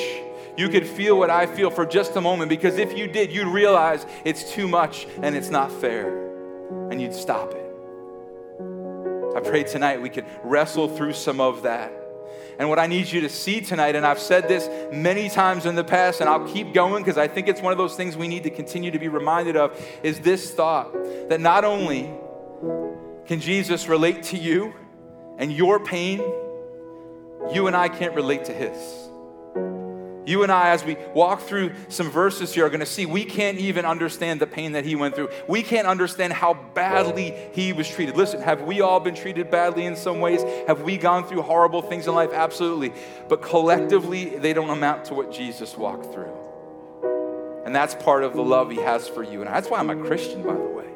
you 0.57 0.71
could 0.71 0.87
feel 0.87 1.19
what 1.19 1.29
I 1.29 1.45
feel 1.45 1.71
for 1.71 1.85
just 1.85 2.17
a 2.17 2.21
moment 2.23 2.49
because 2.49 2.79
if 2.79 2.97
you 2.97 3.07
did, 3.07 3.31
you'd 3.31 3.47
realize 3.47 4.07
it's 4.25 4.51
too 4.53 4.67
much 4.67 5.07
and 5.21 5.37
it's 5.37 5.51
not 5.51 5.71
fair 5.71 6.31
and 6.91 6.99
you'd 6.99 7.13
stop 7.13 7.53
it. 7.53 7.73
I 9.37 9.41
pray 9.41 9.65
tonight 9.65 10.01
we 10.01 10.09
could 10.09 10.25
wrestle 10.43 10.89
through 10.89 11.13
some 11.13 11.43
of 11.43 11.65
that. 11.65 11.93
And 12.59 12.71
what 12.71 12.79
I 12.79 12.87
need 12.87 13.13
you 13.13 13.21
to 13.21 13.29
see 13.29 13.61
tonight, 13.61 13.97
and 13.97 14.07
I've 14.07 14.19
said 14.19 14.49
this 14.49 14.67
many 14.95 15.29
times 15.29 15.67
in 15.67 15.75
the 15.75 15.85
past, 15.85 16.21
and 16.21 16.31
I'll 16.31 16.49
keep 16.49 16.73
going 16.73 17.03
because 17.03 17.19
I 17.19 17.29
think 17.29 17.49
it's 17.49 17.61
one 17.61 17.73
of 17.73 17.79
those 17.79 17.97
things 17.97 18.17
we 18.17 18.29
need 18.29 18.45
to 18.45 18.51
continue 18.51 18.91
to 18.91 18.99
be 18.99 19.09
reminded 19.09 19.57
of, 19.57 19.79
is 20.03 20.21
this 20.21 20.53
thought 20.53 20.91
that 21.29 21.41
not 21.41 21.65
only 21.65 22.11
can 23.27 23.41
Jesus 23.41 23.89
relate 23.89 24.23
to 24.25 24.39
you 24.39 24.73
and 25.37 25.53
your 25.53 25.81
pain, 25.85 26.23
you 27.53 27.67
and 27.67 27.77
I 27.77 27.89
can't 27.89 28.15
relate 28.15 28.45
to 28.47 28.53
his. 28.53 28.77
You 30.25 30.45
and 30.45 30.53
I, 30.53 30.71
as 30.71 30.85
we 30.85 30.97
walk 31.15 31.41
through 31.41 31.73
some 31.89 32.09
verses 32.09 32.55
here, 32.55 32.67
are 32.67 32.71
going 32.71 32.81
to 32.81 32.87
see 32.87 33.07
we 33.07 33.25
can't 33.25 33.59
even 33.59 33.85
understand 33.85 34.41
the 34.41 34.47
pain 34.47 34.73
that 34.73 34.85
he 34.85 34.95
went 34.95 35.17
through. 35.17 35.31
We 35.49 35.65
can't 35.65 35.87
understand 35.87 36.33
how 36.33 36.55
badly 36.55 37.35
he 37.53 37.73
was 37.73 37.89
treated. 37.89 38.17
Listen, 38.17 38.41
have 38.41 38.63
we 38.63 38.81
all 38.81 39.01
been 39.01 39.17
treated 39.17 39.51
badly 39.51 39.85
in 39.85 39.97
some 39.97 40.21
ways? 40.21 40.43
Have 40.69 40.83
we 40.83 40.97
gone 40.97 41.27
through 41.27 41.43
horrible 41.43 41.83
things 41.83 42.07
in 42.07 42.15
life? 42.15 42.31
Absolutely. 42.33 42.93
But 43.29 43.43
collectively, 43.43 44.37
they 44.37 44.53
don't 44.53 44.71
amount 44.71 45.07
to 45.07 45.15
what 45.15 45.33
Jesus 45.33 45.77
walked 45.77 46.13
through. 46.13 46.33
And 47.65 47.75
that's 47.75 47.97
part 47.97 48.23
of 48.23 48.35
the 48.35 48.43
love 48.43 48.71
he 48.71 48.77
has 48.77 49.09
for 49.09 49.25
you. 49.25 49.41
And 49.41 49.49
that's 49.51 49.69
why 49.69 49.81
I'm 49.81 49.91
a 49.91 49.97
Christian, 49.97 50.43
by 50.43 50.55
the 50.55 50.61
way. 50.61 50.87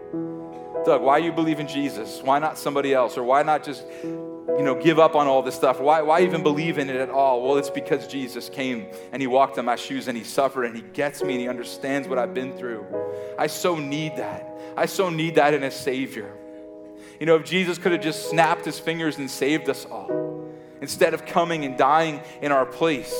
Doug, 0.84 1.02
why 1.02 1.18
you 1.18 1.32
believe 1.32 1.58
in 1.58 1.66
Jesus? 1.66 2.22
Why 2.22 2.38
not 2.38 2.58
somebody 2.58 2.94
else? 2.94 3.16
Or 3.16 3.24
why 3.24 3.42
not 3.42 3.64
just 3.64 3.84
you 4.56 4.62
know, 4.62 4.74
give 4.74 4.98
up 4.98 5.14
on 5.14 5.26
all 5.26 5.42
this 5.42 5.54
stuff? 5.54 5.80
Why, 5.80 6.00
why 6.00 6.22
even 6.22 6.42
believe 6.42 6.78
in 6.78 6.88
it 6.88 6.96
at 6.96 7.10
all? 7.10 7.42
Well, 7.42 7.58
it's 7.58 7.70
because 7.70 8.06
Jesus 8.06 8.48
came 8.48 8.86
and 9.12 9.20
he 9.20 9.26
walked 9.26 9.58
in 9.58 9.64
my 9.64 9.76
shoes 9.76 10.08
and 10.08 10.16
he 10.16 10.24
suffered 10.24 10.64
and 10.64 10.74
he 10.74 10.82
gets 10.82 11.22
me 11.22 11.34
and 11.34 11.40
he 11.42 11.48
understands 11.48 12.08
what 12.08 12.18
I've 12.18 12.32
been 12.32 12.56
through. 12.56 12.86
I 13.38 13.48
so 13.48 13.76
need 13.76 14.16
that. 14.16 14.48
I 14.76 14.86
so 14.86 15.10
need 15.10 15.34
that 15.34 15.52
in 15.52 15.62
a 15.62 15.70
Savior. 15.70 16.32
You 17.20 17.26
know, 17.26 17.36
if 17.36 17.44
Jesus 17.44 17.76
could 17.76 17.92
have 17.92 18.00
just 18.00 18.30
snapped 18.30 18.64
his 18.64 18.78
fingers 18.78 19.18
and 19.18 19.30
saved 19.30 19.68
us 19.68 19.84
all, 19.84 20.50
instead 20.80 21.12
of 21.12 21.26
coming 21.26 21.64
and 21.64 21.76
dying 21.76 22.20
in 22.40 22.50
our 22.50 22.66
place, 22.66 23.14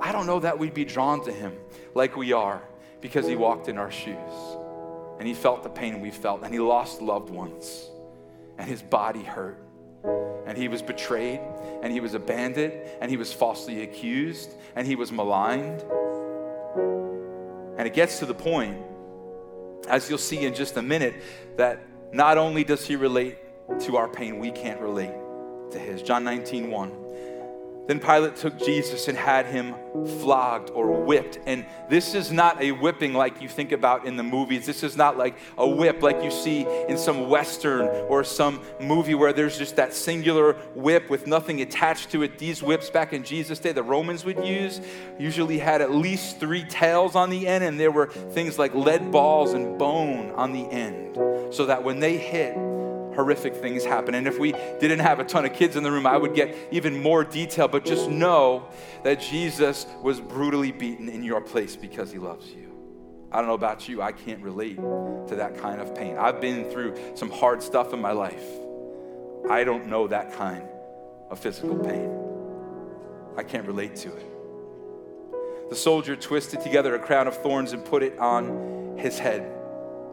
I 0.00 0.12
don't 0.12 0.26
know 0.26 0.40
that 0.40 0.58
we'd 0.58 0.74
be 0.74 0.84
drawn 0.84 1.24
to 1.24 1.32
him 1.32 1.52
like 1.94 2.16
we 2.16 2.32
are 2.32 2.62
because 3.00 3.26
he 3.26 3.36
walked 3.36 3.68
in 3.68 3.76
our 3.78 3.90
shoes 3.90 4.16
and 5.18 5.26
he 5.26 5.34
felt 5.34 5.62
the 5.62 5.70
pain 5.70 6.00
we 6.00 6.10
felt 6.10 6.42
and 6.42 6.52
he 6.52 6.60
lost 6.60 7.00
loved 7.00 7.30
ones 7.30 7.90
and 8.58 8.68
his 8.68 8.82
body 8.82 9.22
hurt 9.22 9.65
and 10.46 10.56
he 10.56 10.68
was 10.68 10.80
betrayed, 10.80 11.40
and 11.82 11.92
he 11.92 12.00
was 12.00 12.14
abandoned, 12.14 12.72
and 13.00 13.10
he 13.10 13.16
was 13.16 13.32
falsely 13.32 13.82
accused, 13.82 14.54
and 14.74 14.86
he 14.86 14.94
was 14.94 15.10
maligned. 15.12 15.82
And 17.78 17.86
it 17.86 17.92
gets 17.92 18.20
to 18.20 18.26
the 18.26 18.34
point, 18.34 18.78
as 19.88 20.08
you'll 20.08 20.18
see 20.18 20.44
in 20.44 20.54
just 20.54 20.76
a 20.76 20.82
minute, 20.82 21.14
that 21.56 21.80
not 22.12 22.38
only 22.38 22.64
does 22.64 22.86
he 22.86 22.96
relate 22.96 23.38
to 23.80 23.96
our 23.96 24.08
pain, 24.08 24.38
we 24.38 24.50
can't 24.50 24.80
relate 24.80 25.12
to 25.72 25.78
his. 25.78 26.00
John 26.02 26.24
19, 26.24 26.70
1. 26.70 26.92
Then 27.86 28.00
Pilate 28.00 28.36
took 28.36 28.58
Jesus 28.58 29.06
and 29.08 29.16
had 29.16 29.46
him 29.46 29.74
flogged 30.20 30.70
or 30.70 31.04
whipped. 31.04 31.38
And 31.46 31.64
this 31.88 32.14
is 32.14 32.32
not 32.32 32.60
a 32.60 32.72
whipping 32.72 33.14
like 33.14 33.40
you 33.40 33.48
think 33.48 33.72
about 33.72 34.06
in 34.06 34.16
the 34.16 34.22
movies. 34.22 34.66
This 34.66 34.82
is 34.82 34.96
not 34.96 35.16
like 35.16 35.36
a 35.56 35.68
whip 35.68 36.02
like 36.02 36.22
you 36.22 36.30
see 36.30 36.66
in 36.88 36.98
some 36.98 37.28
Western 37.28 37.86
or 38.08 38.24
some 38.24 38.60
movie 38.80 39.14
where 39.14 39.32
there's 39.32 39.56
just 39.56 39.76
that 39.76 39.94
singular 39.94 40.54
whip 40.74 41.08
with 41.08 41.26
nothing 41.26 41.60
attached 41.60 42.10
to 42.10 42.22
it. 42.22 42.38
These 42.38 42.62
whips 42.62 42.90
back 42.90 43.12
in 43.12 43.22
Jesus' 43.22 43.58
day, 43.60 43.72
the 43.72 43.82
Romans 43.82 44.24
would 44.24 44.44
use, 44.44 44.80
usually 45.18 45.58
had 45.58 45.80
at 45.80 45.92
least 45.92 46.40
three 46.40 46.64
tails 46.64 47.14
on 47.14 47.30
the 47.30 47.46
end, 47.46 47.62
and 47.62 47.78
there 47.78 47.92
were 47.92 48.06
things 48.08 48.58
like 48.58 48.74
lead 48.74 49.12
balls 49.12 49.52
and 49.52 49.78
bone 49.78 50.32
on 50.32 50.52
the 50.52 50.68
end. 50.70 51.14
So 51.54 51.66
that 51.66 51.84
when 51.84 52.00
they 52.00 52.16
hit, 52.16 52.56
horrific 53.16 53.56
things 53.56 53.84
happen. 53.84 54.14
And 54.14 54.28
if 54.28 54.38
we 54.38 54.52
didn't 54.52 55.00
have 55.00 55.18
a 55.18 55.24
ton 55.24 55.44
of 55.44 55.52
kids 55.52 55.74
in 55.74 55.82
the 55.82 55.90
room, 55.90 56.06
I 56.06 56.16
would 56.16 56.34
get 56.34 56.56
even 56.70 57.02
more 57.02 57.24
detail. 57.24 57.66
But 57.66 57.84
just 57.84 58.08
know 58.08 58.68
that 59.02 59.20
Jesus 59.20 59.86
was 60.02 60.20
brutally 60.20 60.70
beaten 60.70 61.08
in 61.08 61.22
your 61.22 61.40
place 61.40 61.74
because 61.74 62.12
he 62.12 62.18
loves 62.18 62.46
you. 62.52 62.66
I 63.32 63.38
don't 63.38 63.48
know 63.48 63.54
about 63.54 63.88
you, 63.88 64.00
I 64.02 64.12
can't 64.12 64.40
relate 64.40 64.76
to 64.76 65.34
that 65.36 65.58
kind 65.58 65.80
of 65.80 65.94
pain. 65.94 66.16
I've 66.16 66.40
been 66.40 66.70
through 66.70 66.94
some 67.16 67.30
hard 67.30 67.62
stuff 67.62 67.92
in 67.92 68.00
my 68.00 68.12
life. 68.12 68.44
I 69.50 69.64
don't 69.64 69.88
know 69.88 70.06
that 70.06 70.32
kind 70.32 70.62
of 71.28 71.38
physical 71.38 71.76
pain. 71.76 72.10
I 73.36 73.42
can't 73.42 73.66
relate 73.66 73.96
to 73.96 74.16
it. 74.16 74.26
The 75.68 75.76
soldier 75.76 76.14
twisted 76.14 76.60
together 76.60 76.94
a 76.94 76.98
crown 76.98 77.26
of 77.26 77.36
thorns 77.42 77.72
and 77.72 77.84
put 77.84 78.02
it 78.02 78.18
on 78.18 78.96
his 78.96 79.18
head. 79.18 79.52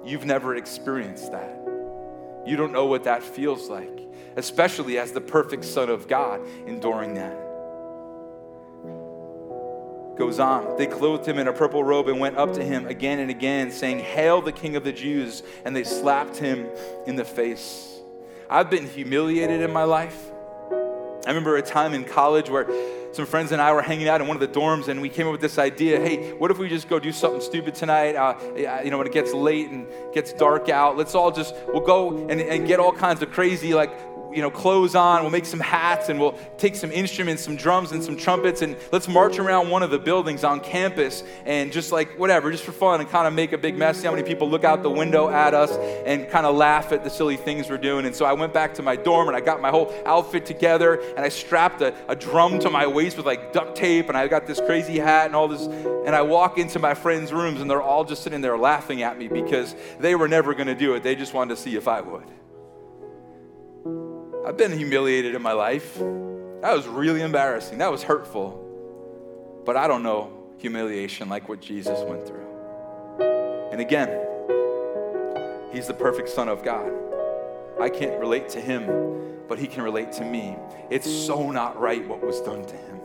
You've 0.03 0.25
never 0.25 0.55
experienced 0.55 1.31
that. 1.31 1.62
You 2.45 2.55
don't 2.57 2.71
know 2.71 2.85
what 2.85 3.05
that 3.05 3.23
feels 3.23 3.69
like, 3.69 4.01
especially 4.35 4.97
as 4.97 5.11
the 5.11 5.21
perfect 5.21 5.65
Son 5.65 5.89
of 5.89 6.07
God 6.07 6.41
enduring 6.67 7.13
that. 7.15 7.39
Goes 10.17 10.39
on. 10.39 10.77
They 10.77 10.85
clothed 10.85 11.27
him 11.27 11.39
in 11.39 11.47
a 11.47 11.53
purple 11.53 11.83
robe 11.83 12.07
and 12.07 12.19
went 12.19 12.37
up 12.37 12.53
to 12.53 12.63
him 12.63 12.85
again 12.85 13.19
and 13.19 13.31
again, 13.31 13.71
saying, 13.71 13.99
Hail 13.99 14.41
the 14.41 14.51
King 14.51 14.75
of 14.75 14.83
the 14.83 14.91
Jews! 14.91 15.41
And 15.65 15.75
they 15.75 15.83
slapped 15.83 16.37
him 16.37 16.67
in 17.07 17.15
the 17.15 17.25
face. 17.25 17.99
I've 18.49 18.69
been 18.69 18.87
humiliated 18.87 19.61
in 19.61 19.73
my 19.73 19.85
life. 19.85 20.29
I 21.25 21.29
remember 21.29 21.55
a 21.57 21.61
time 21.61 21.93
in 21.93 22.03
college 22.03 22.49
where 22.49 22.67
some 23.13 23.25
friends 23.25 23.51
and 23.51 23.61
I 23.61 23.71
were 23.73 23.81
hanging 23.81 24.07
out 24.07 24.21
in 24.21 24.27
one 24.27 24.35
of 24.35 24.41
the 24.41 24.59
dorms, 24.59 24.87
and 24.87 25.01
we 25.01 25.09
came 25.09 25.27
up 25.27 25.31
with 25.31 25.41
this 25.41 25.57
idea 25.57 25.99
hey, 25.99 26.33
what 26.33 26.51
if 26.51 26.57
we 26.57 26.67
just 26.67 26.89
go 26.89 26.99
do 26.99 27.11
something 27.11 27.41
stupid 27.41 27.75
tonight? 27.75 28.15
Uh, 28.15 28.81
you 28.83 28.89
know, 28.89 28.97
when 28.97 29.07
it 29.07 29.13
gets 29.13 29.33
late 29.33 29.69
and 29.69 29.87
gets 30.13 30.33
dark 30.33 30.69
out, 30.69 30.97
let's 30.97 31.15
all 31.15 31.31
just, 31.31 31.55
we'll 31.67 31.85
go 31.85 32.27
and, 32.27 32.41
and 32.41 32.67
get 32.67 32.79
all 32.79 32.91
kinds 32.91 33.21
of 33.21 33.31
crazy, 33.31 33.73
like, 33.73 33.91
you 34.33 34.41
know, 34.41 34.51
clothes 34.51 34.95
on. 34.95 35.21
We'll 35.21 35.31
make 35.31 35.45
some 35.45 35.59
hats 35.59 36.09
and 36.09 36.19
we'll 36.19 36.37
take 36.57 36.75
some 36.75 36.91
instruments, 36.91 37.43
some 37.43 37.55
drums 37.55 37.91
and 37.91 38.03
some 38.03 38.17
trumpets, 38.17 38.61
and 38.61 38.75
let's 38.91 39.07
march 39.07 39.39
around 39.39 39.69
one 39.69 39.83
of 39.83 39.89
the 39.89 39.99
buildings 39.99 40.43
on 40.43 40.59
campus 40.59 41.23
and 41.45 41.71
just 41.71 41.91
like 41.91 42.17
whatever, 42.17 42.51
just 42.51 42.63
for 42.63 42.71
fun 42.71 42.99
and 42.99 43.09
kind 43.09 43.27
of 43.27 43.33
make 43.33 43.53
a 43.53 43.57
big 43.57 43.77
mess. 43.77 43.99
See 43.99 44.05
how 44.05 44.11
many 44.11 44.27
people 44.27 44.49
look 44.49 44.63
out 44.63 44.83
the 44.83 44.89
window 44.89 45.29
at 45.29 45.53
us 45.53 45.71
and 46.05 46.29
kind 46.29 46.45
of 46.45 46.55
laugh 46.55 46.91
at 46.91 47.03
the 47.03 47.09
silly 47.09 47.37
things 47.37 47.69
we're 47.69 47.77
doing. 47.77 48.05
And 48.05 48.15
so 48.15 48.25
I 48.25 48.33
went 48.33 48.53
back 48.53 48.73
to 48.75 48.81
my 48.81 48.95
dorm 48.95 49.27
and 49.27 49.37
I 49.37 49.41
got 49.41 49.61
my 49.61 49.69
whole 49.69 49.93
outfit 50.05 50.45
together 50.45 50.95
and 50.95 51.19
I 51.19 51.29
strapped 51.29 51.81
a, 51.81 51.93
a 52.09 52.15
drum 52.15 52.59
to 52.59 52.69
my 52.69 52.87
waist 52.87 53.17
with 53.17 53.25
like 53.25 53.53
duct 53.53 53.75
tape 53.75 54.09
and 54.09 54.17
I 54.17 54.27
got 54.27 54.47
this 54.47 54.59
crazy 54.59 54.99
hat 54.99 55.27
and 55.27 55.35
all 55.35 55.47
this. 55.47 55.61
And 56.05 56.15
I 56.15 56.21
walk 56.21 56.57
into 56.57 56.79
my 56.79 56.93
friends' 56.93 57.31
rooms 57.31 57.61
and 57.61 57.69
they're 57.69 57.81
all 57.81 58.03
just 58.03 58.23
sitting 58.23 58.41
there 58.41 58.57
laughing 58.57 59.03
at 59.03 59.17
me 59.17 59.27
because 59.27 59.75
they 59.99 60.15
were 60.15 60.27
never 60.27 60.53
going 60.53 60.67
to 60.67 60.75
do 60.75 60.95
it. 60.95 61.03
They 61.03 61.15
just 61.15 61.33
wanted 61.33 61.55
to 61.55 61.61
see 61.61 61.75
if 61.75 61.87
I 61.87 62.01
would. 62.01 62.42
I've 64.45 64.57
been 64.57 64.77
humiliated 64.77 65.35
in 65.35 65.41
my 65.41 65.53
life. 65.53 65.97
That 66.61 66.73
was 66.73 66.85
really 66.85 67.21
embarrassing. 67.21 67.77
That 67.77 67.89
was 67.89 68.03
hurtful. 68.03 68.59
But 69.65 69.77
I 69.77 69.87
don't 69.87 70.03
know 70.03 70.33
humiliation 70.57 71.29
like 71.29 71.47
what 71.47 71.61
Jesus 71.61 71.97
went 72.01 72.27
through. 72.27 72.45
And 73.71 73.79
again, 73.79 74.09
He's 75.71 75.87
the 75.87 75.93
perfect 75.93 76.29
Son 76.29 76.49
of 76.49 76.63
God. 76.63 76.91
I 77.81 77.89
can't 77.89 78.19
relate 78.19 78.49
to 78.49 78.61
Him, 78.61 79.45
but 79.47 79.59
He 79.59 79.65
can 79.65 79.81
relate 79.81 80.11
to 80.13 80.25
me. 80.25 80.57
It's 80.89 81.09
so 81.09 81.49
not 81.49 81.79
right 81.79 82.05
what 82.05 82.21
was 82.21 82.41
done 82.41 82.65
to 82.65 82.75
Him. 82.75 82.99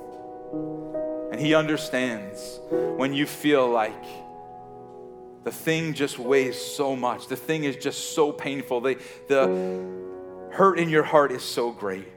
And 1.30 1.40
He 1.40 1.54
understands 1.54 2.58
when 2.70 3.14
you 3.14 3.26
feel 3.26 3.68
like 3.70 4.04
the 5.44 5.52
thing 5.52 5.94
just 5.94 6.18
weighs 6.18 6.60
so 6.60 6.96
much, 6.96 7.28
the 7.28 7.36
thing 7.36 7.62
is 7.62 7.76
just 7.76 8.14
so 8.14 8.32
painful. 8.32 8.80
The, 8.80 8.98
the, 9.28 9.46
hurt 10.50 10.78
in 10.78 10.88
your 10.88 11.02
heart 11.02 11.32
is 11.32 11.42
so 11.42 11.70
great. 11.70 12.08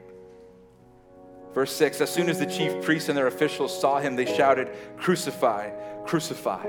Verse 1.54 1.72
6 1.72 2.00
As 2.00 2.10
soon 2.10 2.28
as 2.28 2.38
the 2.38 2.46
chief 2.46 2.82
priests 2.84 3.08
and 3.08 3.16
their 3.16 3.26
officials 3.26 3.78
saw 3.78 4.00
him, 4.00 4.16
they 4.16 4.26
shouted, 4.26 4.70
Crucify, 4.96 5.70
crucify. 6.04 6.66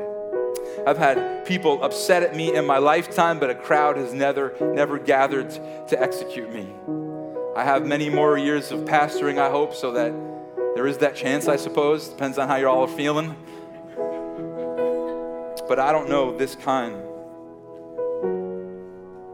I've 0.86 0.98
had 0.98 1.46
people 1.46 1.84
upset 1.84 2.24
at 2.24 2.36
me 2.36 2.56
in 2.56 2.66
my 2.66 2.78
lifetime, 2.78 3.40
but 3.40 3.50
a 3.50 3.56
crowd 3.56 3.98
has 3.98 4.14
never, 4.14 4.56
never 4.74 5.00
gathered 5.00 5.50
to 5.88 6.02
execute 6.02 6.52
me. 6.52 6.68
I 7.56 7.64
have 7.64 7.86
many 7.86 8.10
more 8.10 8.38
years 8.38 8.72
of 8.72 8.82
pastoring, 8.82 9.38
I 9.38 9.50
hope, 9.50 9.74
so 9.74 9.92
that 9.92 10.14
there 10.76 10.88
is 10.88 10.98
that 11.00 11.16
chance, 11.16 11.48
I 11.48 11.56
suppose. 11.56 12.10
Depends 12.10 12.38
on 12.38 12.48
how 12.48 12.56
you 12.56 12.68
all 12.68 12.82
are 12.84 12.98
feeling. 12.98 13.36
But 15.68 15.80
I 15.80 15.92
don't 15.92 16.10
know 16.10 16.36
this 16.36 16.56
kind 16.56 16.96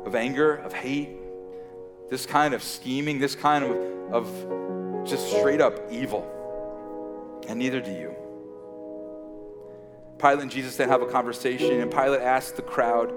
of 0.06 0.16
anger, 0.16 0.56
of 0.58 0.74
hate, 0.74 1.19
this 2.10 2.26
kind 2.26 2.54
of 2.54 2.64
scheming, 2.64 3.20
this 3.20 3.36
kind 3.36 3.64
of, 3.64 4.14
of 4.14 5.08
just 5.08 5.30
straight 5.30 5.62
up 5.62 5.80
evil. 5.92 6.28
And 7.48 7.60
neither 7.60 7.82
do 7.82 7.92
you. 7.92 8.16
Pilate 10.20 10.40
and 10.42 10.52
Jesus 10.52 10.76
then 10.76 10.90
have 10.90 11.02
a 11.02 11.06
conversation, 11.06 11.80
and 11.80 11.90
Pilate 11.90 12.22
asks 12.22 12.52
the 12.52 12.62
crowd 12.62 13.14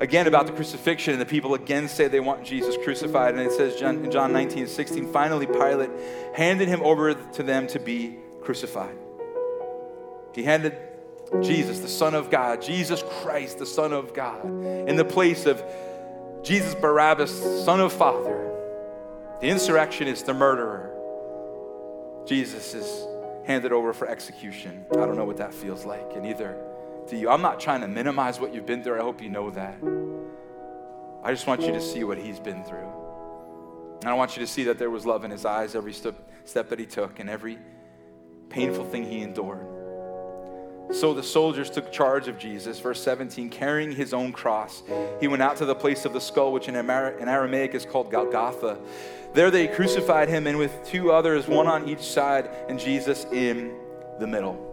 again 0.00 0.26
about 0.26 0.46
the 0.46 0.52
crucifixion, 0.52 1.12
and 1.12 1.20
the 1.20 1.26
people 1.26 1.54
again 1.54 1.88
say 1.88 2.06
they 2.06 2.20
want 2.20 2.44
Jesus 2.44 2.76
crucified. 2.82 3.34
And 3.34 3.42
it 3.42 3.52
says 3.52 3.80
in 3.80 4.10
John 4.10 4.32
19 4.32 4.66
16, 4.68 5.12
finally, 5.12 5.46
Pilate 5.46 5.90
handed 6.34 6.68
him 6.68 6.80
over 6.82 7.14
to 7.14 7.42
them 7.42 7.66
to 7.68 7.80
be 7.80 8.18
crucified. 8.40 8.96
He 10.34 10.44
handed 10.44 10.76
Jesus, 11.42 11.80
the 11.80 11.88
Son 11.88 12.14
of 12.14 12.30
God, 12.30 12.62
Jesus 12.62 13.02
Christ, 13.20 13.58
the 13.58 13.66
Son 13.66 13.92
of 13.92 14.14
God, 14.14 14.44
in 14.44 14.96
the 14.96 15.04
place 15.04 15.44
of 15.44 15.62
Jesus 16.48 16.74
Barabbas, 16.74 17.30
son 17.66 17.78
of 17.78 17.92
father, 17.92 18.50
The 19.42 19.48
insurrectionist, 19.48 20.24
the 20.24 20.32
murderer. 20.32 20.94
Jesus 22.26 22.72
is 22.72 23.06
handed 23.44 23.70
over 23.70 23.92
for 23.92 24.08
execution. 24.08 24.86
I 24.92 25.04
don't 25.04 25.16
know 25.16 25.26
what 25.26 25.36
that 25.36 25.52
feels 25.52 25.84
like, 25.84 26.16
and 26.16 26.24
either 26.24 26.56
do 27.06 27.18
you. 27.18 27.28
I'm 27.28 27.42
not 27.42 27.60
trying 27.60 27.82
to 27.82 27.86
minimize 27.86 28.40
what 28.40 28.54
you've 28.54 28.64
been 28.64 28.82
through. 28.82 28.98
I 28.98 29.02
hope 29.02 29.20
you 29.20 29.28
know 29.28 29.50
that. 29.50 29.76
I 31.22 31.32
just 31.34 31.46
want 31.46 31.60
you 31.60 31.72
to 31.72 31.82
see 31.82 32.02
what 32.02 32.16
he's 32.16 32.40
been 32.40 32.64
through. 32.64 32.90
And 34.00 34.08
I 34.08 34.14
want 34.14 34.34
you 34.34 34.40
to 34.40 34.46
see 34.46 34.64
that 34.64 34.78
there 34.78 34.88
was 34.88 35.04
love 35.04 35.24
in 35.26 35.30
his 35.30 35.44
eyes 35.44 35.74
every 35.74 35.92
step, 35.92 36.14
step 36.46 36.70
that 36.70 36.78
he 36.78 36.86
took 36.86 37.18
and 37.20 37.28
every 37.28 37.58
painful 38.48 38.86
thing 38.86 39.04
he 39.04 39.20
endured. 39.20 39.67
So 40.90 41.12
the 41.12 41.22
soldiers 41.22 41.68
took 41.70 41.92
charge 41.92 42.28
of 42.28 42.38
Jesus. 42.38 42.80
Verse 42.80 43.02
17, 43.02 43.50
carrying 43.50 43.92
his 43.92 44.14
own 44.14 44.32
cross, 44.32 44.82
he 45.20 45.28
went 45.28 45.42
out 45.42 45.56
to 45.58 45.66
the 45.66 45.74
place 45.74 46.04
of 46.04 46.12
the 46.12 46.20
skull, 46.20 46.52
which 46.52 46.68
in 46.68 46.74
Aramaic 46.76 47.74
is 47.74 47.84
called 47.84 48.10
Golgotha. 48.10 48.78
There 49.34 49.50
they 49.50 49.68
crucified 49.68 50.28
him, 50.28 50.46
and 50.46 50.56
with 50.58 50.72
two 50.86 51.12
others, 51.12 51.46
one 51.46 51.66
on 51.66 51.88
each 51.88 52.00
side, 52.00 52.48
and 52.68 52.78
Jesus 52.78 53.26
in 53.32 53.76
the 54.18 54.26
middle. 54.26 54.64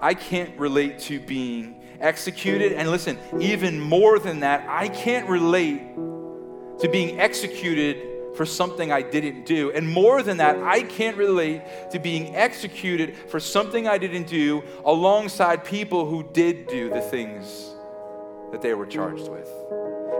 I 0.00 0.14
can't 0.14 0.58
relate 0.58 0.98
to 1.00 1.20
being 1.20 1.80
executed. 2.00 2.72
And 2.72 2.90
listen, 2.90 3.16
even 3.40 3.80
more 3.80 4.18
than 4.18 4.40
that, 4.40 4.66
I 4.68 4.88
can't 4.88 5.28
relate 5.28 5.80
to 6.80 6.88
being 6.90 7.20
executed 7.20 8.15
for 8.36 8.46
something 8.46 8.92
I 8.92 9.02
didn't 9.02 9.46
do. 9.46 9.72
And 9.72 9.88
more 9.88 10.22
than 10.22 10.36
that, 10.36 10.56
I 10.62 10.82
can't 10.82 11.16
relate 11.16 11.62
to 11.90 11.98
being 11.98 12.36
executed 12.36 13.16
for 13.28 13.40
something 13.40 13.88
I 13.88 13.98
didn't 13.98 14.28
do 14.28 14.62
alongside 14.84 15.64
people 15.64 16.06
who 16.06 16.22
did 16.22 16.68
do 16.68 16.90
the 16.90 17.00
things 17.00 17.74
that 18.52 18.62
they 18.62 18.74
were 18.74 18.86
charged 18.86 19.28
with. 19.28 19.48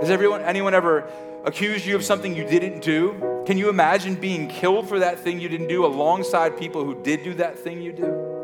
Has 0.00 0.10
everyone, 0.10 0.42
anyone 0.42 0.74
ever 0.74 1.08
accused 1.44 1.86
you 1.86 1.94
of 1.96 2.04
something 2.04 2.34
you 2.34 2.44
didn't 2.44 2.82
do? 2.82 3.44
Can 3.46 3.56
you 3.56 3.68
imagine 3.68 4.16
being 4.16 4.48
killed 4.48 4.88
for 4.88 4.98
that 4.98 5.20
thing 5.20 5.38
you 5.38 5.48
didn't 5.48 5.68
do 5.68 5.86
alongside 5.86 6.58
people 6.58 6.84
who 6.84 7.00
did 7.02 7.22
do 7.22 7.34
that 7.34 7.58
thing 7.58 7.80
you 7.80 7.92
do? 7.92 8.35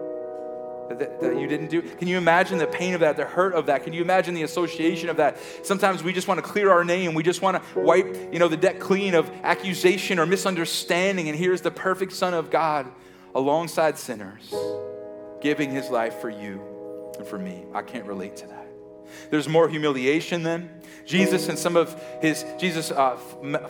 That, 0.99 1.21
that 1.21 1.39
you 1.39 1.47
didn't 1.47 1.69
do? 1.69 1.83
Can 1.83 2.09
you 2.09 2.19
imagine 2.19 2.59
the 2.59 2.67
pain 2.67 2.95
of 2.95 3.01
that, 3.01 3.17
the 3.17 3.25
hurt 3.25 3.55
of 3.55 3.67
that? 3.67 3.85
Can 3.85 3.93
you 3.93 4.03
imagine 4.03 4.35
the 4.35 4.43
association 4.43 5.09
of 5.09 5.17
that? 5.17 5.39
Sometimes 5.63 6.03
we 6.03 6.13
just 6.13 6.29
want 6.29 6.39
to 6.39 6.43
clear 6.43 6.71
our 6.71 6.85
name. 6.85 7.15
We 7.15 7.23
just 7.23 7.43
want 7.43 7.63
to 7.63 7.81
wipe, 7.81 8.15
you 8.33 8.39
know, 8.39 8.49
the 8.49 8.57
deck 8.57 8.81
clean 8.81 9.15
of 9.15 9.31
accusation 9.43 10.19
or 10.19 10.27
misunderstanding. 10.27 11.29
And 11.29 11.39
here's 11.39 11.61
the 11.61 11.71
perfect 11.71 12.13
Son 12.13 12.35
of 12.35 12.51
God 12.51 12.91
alongside 13.35 13.99
sinners, 13.99 14.53
giving 15.41 15.71
his 15.71 15.91
life 15.91 16.17
for 16.21 16.31
you 16.31 16.61
and 17.19 17.27
for 17.27 17.39
me. 17.39 17.65
I 17.75 17.83
can't 17.83 18.07
relate 18.07 18.37
to 18.37 18.47
that. 18.49 18.67
There's 19.31 19.49
more 19.49 19.69
humiliation 19.69 20.43
then. 20.43 20.82
Jesus 21.05 21.49
and 21.49 21.59
some 21.59 21.77
of 21.77 22.01
his, 22.21 22.45
Jesus' 22.59 22.91
uh, 22.91 23.19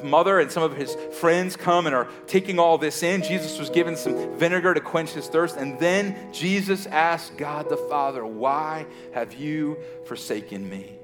mother 0.03 0.41
and 0.41 0.51
some 0.51 0.62
of 0.62 0.77
his 0.77 0.95
friends 1.21 1.57
come 1.57 1.87
and 1.87 1.95
are 1.95 2.09
taking 2.27 2.59
all 2.59 2.79
this 2.79 3.03
in. 3.03 3.23
Jesus 3.23 3.59
was 3.59 3.71
given 3.71 3.97
some 3.97 4.37
vinegar 4.37 4.75
to 4.75 4.81
quench 4.81 5.11
his 5.11 5.29
thirst. 5.29 5.57
And 5.57 5.79
then 5.79 6.33
Jesus 6.33 6.87
asked 6.87 7.37
God 7.37 7.69
the 7.69 7.77
Father, 7.77 8.25
Why 8.25 8.87
have 9.15 9.35
you 9.35 9.79
forsaken 10.07 10.69
me? 10.69 10.99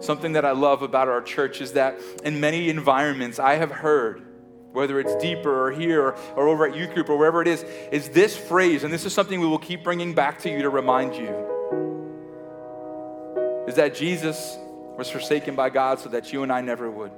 Something 0.00 0.32
that 0.32 0.44
I 0.44 0.52
love 0.52 0.82
about 0.82 1.08
our 1.08 1.22
church 1.22 1.60
is 1.60 1.72
that 1.72 1.98
in 2.22 2.38
many 2.40 2.68
environments 2.68 3.38
I 3.38 3.54
have 3.54 3.70
heard, 3.70 4.22
whether 4.72 5.00
it's 5.00 5.16
deeper 5.16 5.66
or 5.66 5.72
here 5.72 6.02
or, 6.02 6.16
or 6.36 6.48
over 6.48 6.66
at 6.66 6.76
youth 6.76 6.92
group 6.92 7.08
or 7.08 7.16
wherever 7.16 7.40
it 7.40 7.48
is, 7.48 7.62
is 7.90 8.10
this 8.10 8.36
phrase, 8.36 8.84
and 8.84 8.92
this 8.92 9.06
is 9.06 9.14
something 9.14 9.40
we 9.40 9.46
will 9.46 9.58
keep 9.58 9.82
bringing 9.82 10.14
back 10.14 10.38
to 10.40 10.50
you 10.50 10.62
to 10.62 10.68
remind 10.68 11.14
you 11.14 11.55
is 13.66 13.74
that 13.76 13.94
Jesus 13.94 14.56
was 14.96 15.10
forsaken 15.10 15.54
by 15.54 15.70
God 15.70 15.98
so 15.98 16.08
that 16.10 16.32
you 16.32 16.42
and 16.42 16.52
I 16.52 16.60
never 16.60 16.90
would. 16.90 17.12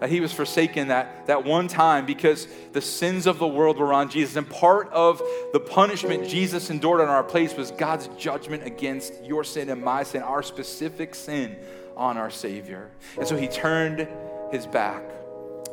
That 0.00 0.10
he 0.10 0.20
was 0.20 0.32
forsaken 0.32 0.88
that, 0.88 1.26
that 1.26 1.44
one 1.44 1.68
time 1.68 2.04
because 2.04 2.46
the 2.72 2.82
sins 2.82 3.26
of 3.26 3.38
the 3.38 3.46
world 3.46 3.78
were 3.78 3.92
on 3.92 4.10
Jesus. 4.10 4.36
And 4.36 4.48
part 4.48 4.90
of 4.92 5.22
the 5.52 5.60
punishment 5.60 6.28
Jesus 6.28 6.68
endured 6.68 7.00
on 7.00 7.08
our 7.08 7.24
place 7.24 7.54
was 7.54 7.70
God's 7.70 8.08
judgment 8.18 8.64
against 8.64 9.24
your 9.24 9.42
sin 9.42 9.70
and 9.70 9.82
my 9.82 10.02
sin, 10.02 10.22
our 10.22 10.42
specific 10.42 11.14
sin 11.14 11.56
on 11.96 12.18
our 12.18 12.30
Savior. 12.30 12.90
And 13.16 13.26
so 13.26 13.36
he 13.36 13.48
turned 13.48 14.06
his 14.52 14.66
back 14.66 15.02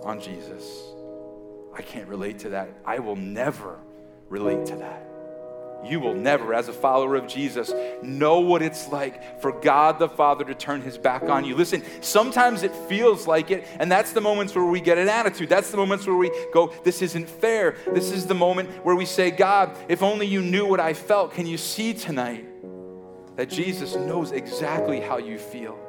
on 0.04 0.22
Jesus. 0.22 0.64
I 1.76 1.82
can't 1.82 2.08
relate 2.08 2.40
to 2.40 2.50
that. 2.50 2.70
I 2.86 3.00
will 3.00 3.18
never 3.18 3.80
relate 4.30 4.66
to 4.68 4.76
that 4.78 5.13
you 5.86 6.00
will 6.00 6.14
never, 6.14 6.54
as 6.54 6.68
a 6.68 6.74
follower 6.74 7.16
of 7.16 7.28
Jesus, 7.28 7.74
know 8.02 8.40
what 8.40 8.62
it's 8.62 8.88
like 8.88 9.42
for 9.42 9.52
God 9.52 10.00
the 10.00 10.10
Father 10.10 10.46
to 10.46 10.56
turn 10.56 10.82
his 10.82 10.98
back 10.98 11.24
on 11.24 11.46
you. 11.46 11.56
Listen, 11.56 11.84
sometimes 12.02 12.64
it 12.64 12.76
feels 12.88 13.28
like 13.28 13.52
it, 13.52 13.68
and 13.80 13.92
that's 13.92 14.14
the 14.14 14.22
moments 14.22 14.56
where 14.56 14.66
we 14.66 14.80
get 14.80 14.98
an 14.98 15.10
attitude. 15.10 15.50
That's 15.50 15.72
the 15.72 15.78
moments 15.78 16.08
where 16.08 16.16
we 16.16 16.32
go, 16.54 16.74
This 16.84 17.02
isn't 17.02 17.30
fair. 17.30 17.76
This 17.94 18.12
is 18.12 18.26
the 18.26 18.36
moment 18.36 18.70
where 18.86 18.96
we 18.96 19.06
say, 19.06 19.32
God, 19.32 19.78
if 19.90 20.02
only 20.04 20.28
you 20.28 20.42
knew 20.42 20.66
what 20.66 20.80
I 20.80 20.94
felt. 20.94 21.34
Can 21.34 21.46
you 21.46 21.58
see 21.58 21.94
tonight 21.94 22.46
that 23.36 23.50
Jesus 23.50 23.96
knows 23.96 24.32
exactly 24.32 25.00
how 25.00 25.18
you 25.18 25.38
feel? 25.38 25.80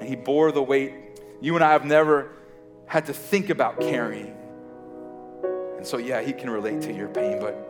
And 0.00 0.08
he 0.08 0.14
bore 0.14 0.52
the 0.52 0.62
weight 0.62 0.94
you 1.40 1.54
and 1.54 1.64
I 1.64 1.72
have 1.72 1.84
never 1.84 2.32
had 2.86 3.06
to 3.06 3.12
think 3.12 3.50
about 3.50 3.80
carrying. 3.80 4.34
And 5.76 5.86
so, 5.86 5.98
yeah, 5.98 6.20
he 6.22 6.32
can 6.32 6.50
relate 6.50 6.82
to 6.82 6.92
your 6.92 7.08
pain, 7.08 7.38
but 7.38 7.67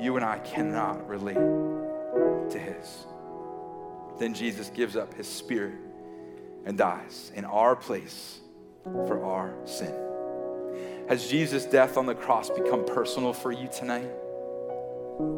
you 0.00 0.16
and 0.16 0.24
I 0.24 0.38
cannot 0.38 1.06
relate 1.08 1.34
to 1.34 2.58
his. 2.58 3.06
Then 4.18 4.34
Jesus 4.34 4.70
gives 4.70 4.96
up 4.96 5.14
his 5.14 5.28
spirit 5.28 5.74
and 6.64 6.76
dies 6.76 7.32
in 7.34 7.44
our 7.44 7.76
place 7.76 8.40
for 8.84 9.24
our 9.24 9.54
sin. 9.64 9.94
Has 11.08 11.28
Jesus' 11.28 11.64
death 11.64 11.96
on 11.96 12.06
the 12.06 12.14
cross 12.14 12.50
become 12.50 12.84
personal 12.84 13.32
for 13.32 13.52
you 13.52 13.68
tonight? 13.68 14.10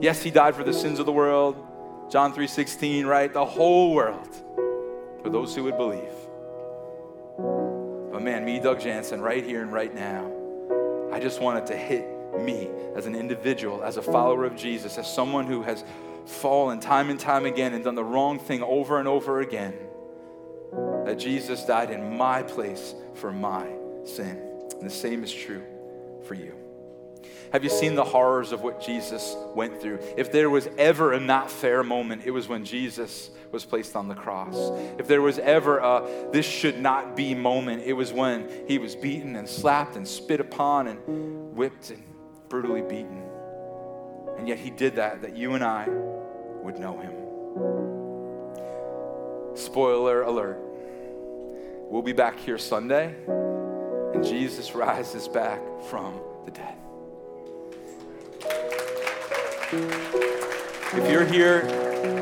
Yes, 0.01 0.23
he 0.23 0.31
died 0.31 0.55
for 0.55 0.65
the 0.65 0.73
sins 0.73 0.99
of 0.99 1.07
the 1.07 1.13
world. 1.13 1.57
John 2.11 2.33
3:16, 2.33 3.07
right? 3.07 3.33
The 3.33 3.45
whole 3.45 3.95
world 3.95 4.29
for 5.23 5.31
those 5.31 5.55
who 5.55 5.65
would 5.65 5.77
believe. 5.77 6.13
But 8.13 8.23
man, 8.23 8.45
me, 8.45 8.61
Doug 8.61 8.81
Jansen, 8.81 9.21
right 9.23 9.43
here 9.43 9.63
and 9.63 9.73
right 9.73 9.95
now, 9.95 10.31
I 11.11 11.21
just 11.21 11.41
wanted 11.41 11.67
to 11.67 11.77
hit 11.77 12.07
me 12.39 12.69
as 12.95 13.07
an 13.07 13.15
individual, 13.15 13.83
as 13.83 13.97
a 13.97 14.03
follower 14.03 14.45
of 14.45 14.57
Jesus, 14.57 14.99
as 14.99 15.13
someone 15.13 15.47
who 15.47 15.63
has 15.63 15.85
fallen 16.27 16.81
time 16.81 17.11
and 17.11 17.19
time 17.19 17.47
again 17.47 17.75
and 17.75 17.85
done 17.85 17.95
the 17.95 18.05
wrong 18.05 18.39
thing 18.39 18.63
over 18.63 18.99
and 18.99 19.09
over 19.09 19.41
again, 19.41 19.75
that 21.05 21.19
Jesus 21.19 21.65
died 21.65 21.91
in 21.91 22.17
my 22.17 22.43
place 22.43 22.95
for 23.15 23.33
my 23.33 23.67
sin. 24.05 24.41
And 24.73 24.83
the 24.83 24.91
same 24.91 25.25
is 25.25 25.33
true 25.33 25.63
for 26.25 26.35
you. 26.35 26.55
Have 27.53 27.65
you 27.65 27.71
seen 27.71 27.95
the 27.95 28.05
horrors 28.05 28.53
of 28.53 28.63
what 28.63 28.81
Jesus 28.81 29.37
went 29.55 29.81
through? 29.81 29.99
If 30.17 30.33
there 30.33 30.49
was 30.49 30.69
ever 30.79 31.13
a 31.13 31.21
not 31.21 31.51
fair 31.51 31.83
moment, 31.83 32.23
it 32.25 32.31
was 32.31 32.49
when 32.49 32.65
Jesus 32.65 33.31
was 33.51 33.67
placed 33.67 33.95
on 33.95 34.09
the 34.09 34.15
cross. 34.15 34.57
If 34.99 35.07
there 35.07 35.21
was 35.21 35.39
ever 35.39 35.79
a 35.79 36.31
this 36.33 36.47
should 36.47 36.81
not 36.81 37.15
be 37.15 37.35
moment, 37.35 37.83
it 37.85 37.93
was 37.93 38.11
when 38.11 38.49
he 38.67 38.79
was 38.79 38.97
beaten 38.97 39.37
and 39.37 39.47
slapped 39.47 39.97
and 39.97 40.09
spit 40.09 40.41
upon 40.41 40.87
and 40.89 41.55
whipped 41.55 41.91
and 41.91 42.03
brutally 42.53 42.83
beaten. 42.83 43.23
And 44.37 44.47
yet 44.47 44.59
he 44.59 44.69
did 44.69 44.97
that, 44.97 45.23
that 45.23 45.35
you 45.35 45.55
and 45.55 45.65
I 45.65 45.89
would 45.89 46.79
know 46.79 46.99
him. 46.99 47.15
Spoiler 49.57 50.21
alert. 50.21 50.59
We'll 51.89 52.03
be 52.03 52.13
back 52.13 52.39
here 52.39 52.59
Sunday, 52.59 53.15
and 53.27 54.23
Jesus 54.23 54.75
rises 54.75 55.29
back 55.29 55.63
from 55.89 56.21
the 56.45 56.51
dead. 56.51 56.75
If 60.93 61.11
you're 61.11 61.25
here 61.25 61.63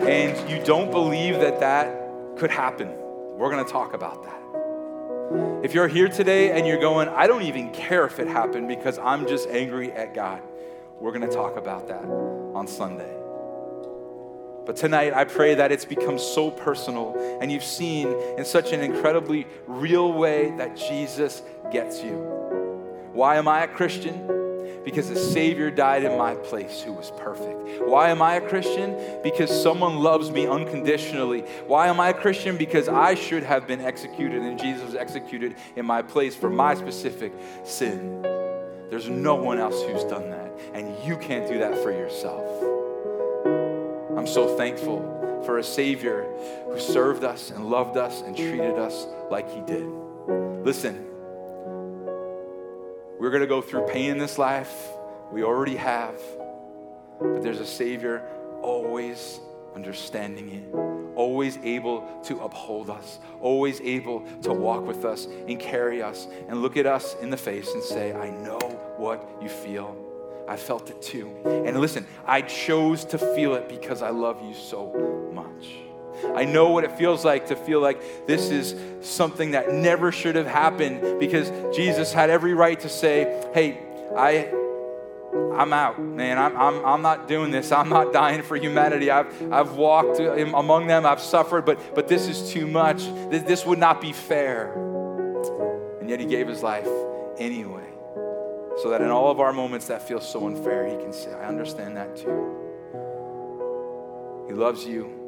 and 0.06 0.48
you 0.48 0.62
don't 0.64 0.92
believe 0.92 1.40
that 1.40 1.58
that 1.58 2.38
could 2.38 2.52
happen, 2.52 2.88
we're 3.36 3.50
going 3.50 3.64
to 3.64 3.72
talk 3.72 3.94
about 3.94 4.22
that. 4.22 4.39
If 5.62 5.74
you're 5.74 5.88
here 5.88 6.08
today 6.08 6.50
and 6.50 6.66
you're 6.66 6.80
going, 6.80 7.08
I 7.08 7.26
don't 7.26 7.42
even 7.42 7.70
care 7.72 8.04
if 8.04 8.18
it 8.18 8.26
happened 8.26 8.66
because 8.66 8.98
I'm 8.98 9.28
just 9.28 9.48
angry 9.48 9.92
at 9.92 10.14
God, 10.14 10.42
we're 10.98 11.12
going 11.12 11.28
to 11.28 11.34
talk 11.34 11.56
about 11.56 11.86
that 11.88 12.02
on 12.02 12.66
Sunday. 12.66 13.16
But 14.66 14.76
tonight, 14.76 15.12
I 15.14 15.24
pray 15.24 15.54
that 15.54 15.70
it's 15.70 15.84
become 15.84 16.18
so 16.18 16.50
personal 16.50 17.16
and 17.40 17.50
you've 17.52 17.64
seen 17.64 18.08
in 18.38 18.44
such 18.44 18.72
an 18.72 18.80
incredibly 18.80 19.46
real 19.66 20.12
way 20.12 20.52
that 20.58 20.76
Jesus 20.76 21.42
gets 21.70 22.02
you. 22.02 22.16
Why 23.12 23.36
am 23.36 23.46
I 23.46 23.64
a 23.64 23.68
Christian? 23.68 24.39
Because 24.84 25.08
the 25.08 25.16
Savior 25.16 25.70
died 25.70 26.04
in 26.04 26.16
my 26.16 26.34
place 26.34 26.80
who 26.80 26.92
was 26.92 27.10
perfect. 27.18 27.82
Why 27.86 28.08
am 28.08 28.22
I 28.22 28.36
a 28.36 28.40
Christian? 28.40 28.96
Because 29.22 29.50
someone 29.50 29.98
loves 29.98 30.30
me 30.30 30.46
unconditionally. 30.46 31.42
Why 31.66 31.88
am 31.88 32.00
I 32.00 32.08
a 32.08 32.14
Christian? 32.14 32.56
Because 32.56 32.88
I 32.88 33.14
should 33.14 33.42
have 33.42 33.66
been 33.66 33.80
executed 33.80 34.42
and 34.42 34.58
Jesus 34.58 34.84
was 34.84 34.94
executed 34.94 35.56
in 35.76 35.84
my 35.84 36.02
place 36.02 36.34
for 36.34 36.48
my 36.48 36.74
specific 36.74 37.32
sin. 37.64 38.22
There's 38.90 39.08
no 39.08 39.36
one 39.36 39.58
else 39.58 39.82
who's 39.82 40.02
done 40.04 40.30
that, 40.30 40.50
and 40.74 40.92
you 41.06 41.16
can't 41.16 41.48
do 41.48 41.58
that 41.58 41.78
for 41.78 41.92
yourself. 41.92 42.44
I'm 44.18 44.26
so 44.26 44.56
thankful 44.56 45.42
for 45.46 45.58
a 45.58 45.62
Savior 45.62 46.24
who 46.66 46.80
served 46.80 47.22
us 47.22 47.50
and 47.50 47.70
loved 47.70 47.96
us 47.96 48.22
and 48.22 48.36
treated 48.36 48.78
us 48.78 49.06
like 49.30 49.48
He 49.48 49.60
did. 49.60 49.86
Listen, 50.64 51.06
we're 53.20 53.28
going 53.28 53.42
to 53.42 53.46
go 53.46 53.60
through 53.60 53.86
pain 53.86 54.12
in 54.12 54.18
this 54.18 54.38
life. 54.38 54.88
We 55.30 55.42
already 55.42 55.76
have. 55.76 56.18
But 57.20 57.42
there's 57.42 57.60
a 57.60 57.66
Savior 57.66 58.26
always 58.62 59.38
understanding 59.74 60.48
it, 60.48 60.74
always 61.14 61.58
able 61.58 62.22
to 62.24 62.40
uphold 62.40 62.88
us, 62.88 63.18
always 63.42 63.78
able 63.82 64.22
to 64.40 64.54
walk 64.54 64.86
with 64.86 65.04
us 65.04 65.26
and 65.26 65.60
carry 65.60 66.02
us 66.02 66.28
and 66.48 66.62
look 66.62 66.78
at 66.78 66.86
us 66.86 67.14
in 67.20 67.28
the 67.28 67.36
face 67.36 67.70
and 67.74 67.82
say, 67.82 68.14
I 68.14 68.30
know 68.30 68.58
what 68.96 69.30
you 69.42 69.50
feel. 69.50 69.94
I 70.48 70.56
felt 70.56 70.88
it 70.88 71.02
too. 71.02 71.30
And 71.44 71.78
listen, 71.78 72.06
I 72.26 72.40
chose 72.40 73.04
to 73.04 73.18
feel 73.18 73.54
it 73.54 73.68
because 73.68 74.00
I 74.00 74.10
love 74.10 74.42
you 74.42 74.54
so 74.54 75.30
much. 75.34 75.89
I 76.34 76.44
know 76.44 76.70
what 76.70 76.84
it 76.84 76.92
feels 76.92 77.24
like 77.24 77.48
to 77.48 77.56
feel 77.56 77.80
like 77.80 78.26
this 78.26 78.50
is 78.50 78.74
something 79.00 79.52
that 79.52 79.72
never 79.72 80.12
should 80.12 80.36
have 80.36 80.46
happened 80.46 81.18
because 81.18 81.50
Jesus 81.74 82.12
had 82.12 82.30
every 82.30 82.54
right 82.54 82.78
to 82.80 82.88
say, 82.88 83.50
Hey, 83.54 83.80
I 84.16 84.52
I'm 85.32 85.72
out, 85.72 86.00
man. 86.00 86.38
I'm, 86.38 86.56
I'm, 86.56 86.84
I'm 86.84 87.02
not 87.02 87.28
doing 87.28 87.50
this. 87.50 87.70
I'm 87.70 87.88
not 87.88 88.12
dying 88.14 88.42
for 88.42 88.56
humanity. 88.56 89.10
I've, 89.10 89.52
I've 89.52 89.72
walked 89.72 90.18
among 90.18 90.86
them. 90.86 91.06
I've 91.06 91.20
suffered, 91.20 91.64
but, 91.64 91.94
but 91.94 92.08
this 92.08 92.26
is 92.28 92.50
too 92.50 92.66
much. 92.66 93.04
This, 93.30 93.42
this 93.42 93.66
would 93.66 93.78
not 93.78 94.00
be 94.00 94.12
fair. 94.12 94.72
And 96.00 96.08
yet 96.08 96.18
he 96.18 96.26
gave 96.26 96.48
his 96.48 96.62
life 96.62 96.88
anyway. 97.38 97.86
So 98.82 98.90
that 98.90 99.02
in 99.02 99.10
all 99.10 99.30
of 99.30 99.38
our 99.40 99.52
moments 99.52 99.86
that 99.88 100.06
feel 100.06 100.20
so 100.20 100.46
unfair, 100.46 100.86
he 100.86 100.96
can 100.96 101.12
say, 101.12 101.32
I 101.32 101.46
understand 101.46 101.96
that 101.96 102.16
too. 102.16 102.56
He 104.48 104.54
loves 104.54 104.84
you. 104.84 105.19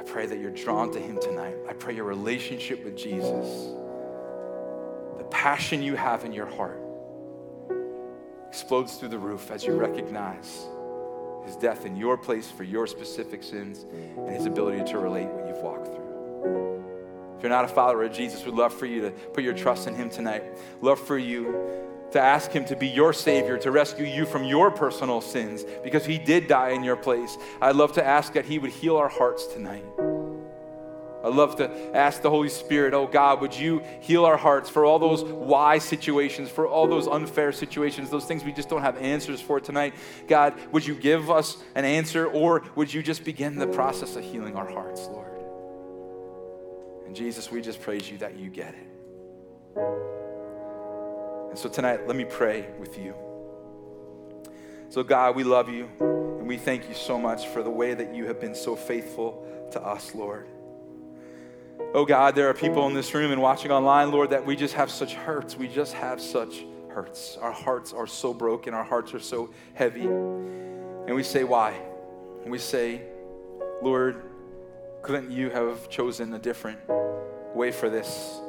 I 0.00 0.02
pray 0.02 0.24
that 0.24 0.38
you're 0.38 0.50
drawn 0.50 0.90
to 0.92 0.98
him 0.98 1.20
tonight. 1.20 1.56
I 1.68 1.74
pray 1.74 1.94
your 1.94 2.06
relationship 2.06 2.82
with 2.82 2.96
Jesus, 2.96 3.74
the 5.18 5.24
passion 5.30 5.82
you 5.82 5.94
have 5.94 6.24
in 6.24 6.32
your 6.32 6.46
heart, 6.46 6.80
explodes 8.48 8.96
through 8.96 9.10
the 9.10 9.18
roof 9.18 9.50
as 9.50 9.62
you 9.62 9.74
recognize 9.74 10.66
his 11.44 11.54
death 11.56 11.84
in 11.84 11.96
your 11.96 12.16
place 12.16 12.50
for 12.50 12.64
your 12.64 12.86
specific 12.86 13.42
sins 13.42 13.84
and 14.16 14.30
his 14.30 14.46
ability 14.46 14.90
to 14.90 14.98
relate 14.98 15.26
what 15.26 15.46
you've 15.46 15.58
walked 15.58 15.88
through. 15.88 16.82
If 17.36 17.42
you're 17.42 17.50
not 17.50 17.66
a 17.66 17.68
follower 17.68 18.04
of 18.04 18.12
Jesus, 18.12 18.42
we'd 18.46 18.54
love 18.54 18.72
for 18.72 18.86
you 18.86 19.02
to 19.02 19.10
put 19.10 19.44
your 19.44 19.54
trust 19.54 19.86
in 19.86 19.94
him 19.94 20.08
tonight. 20.08 20.44
Love 20.80 20.98
for 20.98 21.18
you 21.18 21.88
to 22.12 22.20
ask 22.20 22.50
him 22.50 22.64
to 22.66 22.76
be 22.76 22.88
your 22.88 23.12
savior, 23.12 23.56
to 23.58 23.70
rescue 23.70 24.06
you 24.06 24.26
from 24.26 24.44
your 24.44 24.70
personal 24.70 25.20
sins, 25.20 25.64
because 25.82 26.04
he 26.04 26.18
did 26.18 26.48
die 26.48 26.70
in 26.70 26.82
your 26.82 26.96
place. 26.96 27.36
I'd 27.60 27.76
love 27.76 27.92
to 27.94 28.04
ask 28.04 28.32
that 28.34 28.44
he 28.44 28.58
would 28.58 28.70
heal 28.70 28.96
our 28.96 29.08
hearts 29.08 29.46
tonight. 29.46 29.84
I'd 31.22 31.34
love 31.34 31.56
to 31.56 31.70
ask 31.94 32.22
the 32.22 32.30
Holy 32.30 32.48
Spirit, 32.48 32.94
oh 32.94 33.06
God, 33.06 33.42
would 33.42 33.54
you 33.54 33.82
heal 34.00 34.24
our 34.24 34.38
hearts 34.38 34.70
for 34.70 34.86
all 34.86 34.98
those 34.98 35.22
why 35.22 35.78
situations, 35.78 36.48
for 36.48 36.66
all 36.66 36.86
those 36.86 37.06
unfair 37.06 37.52
situations, 37.52 38.08
those 38.08 38.24
things 38.24 38.42
we 38.42 38.52
just 38.52 38.70
don't 38.70 38.80
have 38.80 38.96
answers 38.96 39.40
for 39.40 39.60
tonight? 39.60 39.94
God, 40.28 40.54
would 40.72 40.86
you 40.86 40.94
give 40.94 41.30
us 41.30 41.58
an 41.74 41.84
answer 41.84 42.26
or 42.26 42.64
would 42.74 42.92
you 42.92 43.02
just 43.02 43.22
begin 43.24 43.56
the 43.56 43.66
process 43.66 44.16
of 44.16 44.24
healing 44.24 44.56
our 44.56 44.68
hearts, 44.68 45.08
Lord? 45.08 45.26
And 47.06 47.14
Jesus, 47.14 47.50
we 47.50 47.60
just 47.60 47.82
praise 47.82 48.10
you 48.10 48.16
that 48.18 48.38
you 48.38 48.48
get 48.48 48.74
it. 48.74 50.29
And 51.50 51.58
so 51.58 51.68
tonight, 51.68 52.06
let 52.06 52.16
me 52.16 52.24
pray 52.24 52.68
with 52.78 52.96
you. 52.96 53.14
So, 54.88 55.02
God, 55.02 55.36
we 55.36 55.44
love 55.44 55.68
you 55.68 55.88
and 56.00 56.48
we 56.48 56.56
thank 56.56 56.88
you 56.88 56.94
so 56.94 57.18
much 57.18 57.46
for 57.48 57.62
the 57.62 57.70
way 57.70 57.94
that 57.94 58.14
you 58.14 58.26
have 58.26 58.40
been 58.40 58.54
so 58.54 58.74
faithful 58.74 59.46
to 59.72 59.80
us, 59.80 60.14
Lord. 60.14 60.48
Oh 61.92 62.04
God, 62.04 62.36
there 62.36 62.48
are 62.48 62.54
people 62.54 62.86
in 62.86 62.94
this 62.94 63.12
room 63.14 63.32
and 63.32 63.42
watching 63.42 63.72
online, 63.72 64.12
Lord, 64.12 64.30
that 64.30 64.46
we 64.46 64.54
just 64.54 64.74
have 64.74 64.90
such 64.90 65.14
hurts. 65.14 65.56
We 65.56 65.66
just 65.66 65.92
have 65.94 66.20
such 66.20 66.64
hurts. 66.88 67.36
Our 67.40 67.50
hearts 67.50 67.92
are 67.92 68.06
so 68.06 68.32
broken, 68.32 68.74
our 68.74 68.84
hearts 68.84 69.12
are 69.12 69.20
so 69.20 69.50
heavy. 69.74 70.06
And 70.06 71.14
we 71.14 71.24
say, 71.24 71.42
Why? 71.42 71.74
And 72.42 72.50
we 72.50 72.58
say, 72.58 73.02
Lord, 73.82 74.22
couldn't 75.02 75.30
you 75.32 75.50
have 75.50 75.88
chosen 75.88 76.32
a 76.34 76.38
different 76.38 76.78
way 77.54 77.72
for 77.72 77.90
this 77.90 78.40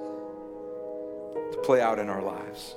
to 1.52 1.58
play 1.64 1.82
out 1.82 1.98
in 1.98 2.10
our 2.10 2.22
lives? 2.22 2.76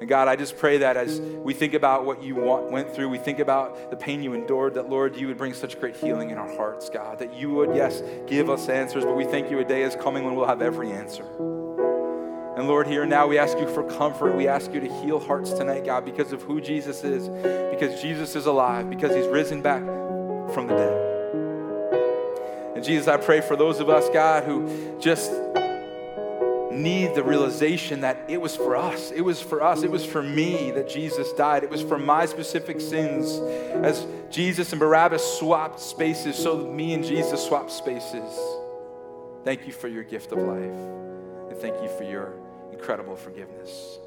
And 0.00 0.08
God, 0.08 0.28
I 0.28 0.36
just 0.36 0.56
pray 0.56 0.78
that 0.78 0.96
as 0.96 1.20
we 1.20 1.52
think 1.52 1.74
about 1.74 2.04
what 2.04 2.22
you 2.22 2.36
want, 2.36 2.70
went 2.70 2.94
through, 2.94 3.08
we 3.08 3.18
think 3.18 3.40
about 3.40 3.90
the 3.90 3.96
pain 3.96 4.22
you 4.22 4.32
endured, 4.32 4.74
that 4.74 4.88
Lord, 4.88 5.16
you 5.16 5.26
would 5.26 5.38
bring 5.38 5.54
such 5.54 5.80
great 5.80 5.96
healing 5.96 6.30
in 6.30 6.38
our 6.38 6.54
hearts, 6.56 6.88
God. 6.88 7.18
That 7.18 7.34
you 7.34 7.50
would, 7.50 7.74
yes, 7.74 8.02
give 8.28 8.48
us 8.48 8.68
answers, 8.68 9.04
but 9.04 9.16
we 9.16 9.24
thank 9.24 9.50
you 9.50 9.58
a 9.58 9.64
day 9.64 9.82
is 9.82 9.96
coming 9.96 10.24
when 10.24 10.36
we'll 10.36 10.46
have 10.46 10.62
every 10.62 10.92
answer. 10.92 11.24
And 12.56 12.66
Lord, 12.68 12.86
here 12.86 13.02
and 13.02 13.10
now 13.10 13.26
we 13.26 13.38
ask 13.38 13.58
you 13.58 13.68
for 13.68 13.82
comfort. 13.84 14.36
We 14.36 14.46
ask 14.48 14.72
you 14.72 14.80
to 14.80 14.92
heal 15.00 15.18
hearts 15.18 15.52
tonight, 15.52 15.84
God, 15.84 16.04
because 16.04 16.32
of 16.32 16.42
who 16.42 16.60
Jesus 16.60 17.02
is, 17.02 17.28
because 17.70 18.00
Jesus 18.00 18.36
is 18.36 18.46
alive, 18.46 18.90
because 18.90 19.14
he's 19.14 19.26
risen 19.26 19.62
back 19.62 19.82
from 20.52 20.66
the 20.68 20.74
dead. 20.74 21.08
And 22.76 22.84
Jesus, 22.84 23.08
I 23.08 23.16
pray 23.16 23.40
for 23.40 23.56
those 23.56 23.80
of 23.80 23.88
us, 23.88 24.08
God, 24.10 24.44
who 24.44 24.98
just 25.00 25.32
need 26.78 27.14
the 27.14 27.22
realization 27.22 28.00
that 28.00 28.24
it 28.28 28.40
was 28.40 28.56
for 28.56 28.76
us. 28.76 29.10
It 29.10 29.20
was 29.20 29.40
for 29.40 29.62
us. 29.62 29.82
It 29.82 29.90
was 29.90 30.04
for 30.04 30.22
me 30.22 30.70
that 30.70 30.88
Jesus 30.88 31.32
died. 31.32 31.64
It 31.64 31.70
was 31.70 31.82
for 31.82 31.98
my 31.98 32.26
specific 32.26 32.80
sins. 32.80 33.38
As 33.84 34.06
Jesus 34.30 34.72
and 34.72 34.80
Barabbas 34.80 35.22
swapped 35.38 35.80
spaces, 35.80 36.36
so 36.36 36.56
me 36.70 36.94
and 36.94 37.04
Jesus 37.04 37.44
swapped 37.44 37.70
spaces. 37.70 38.38
Thank 39.44 39.66
you 39.66 39.72
for 39.72 39.88
your 39.88 40.04
gift 40.04 40.32
of 40.32 40.38
life. 40.38 41.50
And 41.50 41.56
thank 41.58 41.82
you 41.82 41.88
for 41.96 42.04
your 42.04 42.34
incredible 42.72 43.16
forgiveness. 43.16 43.98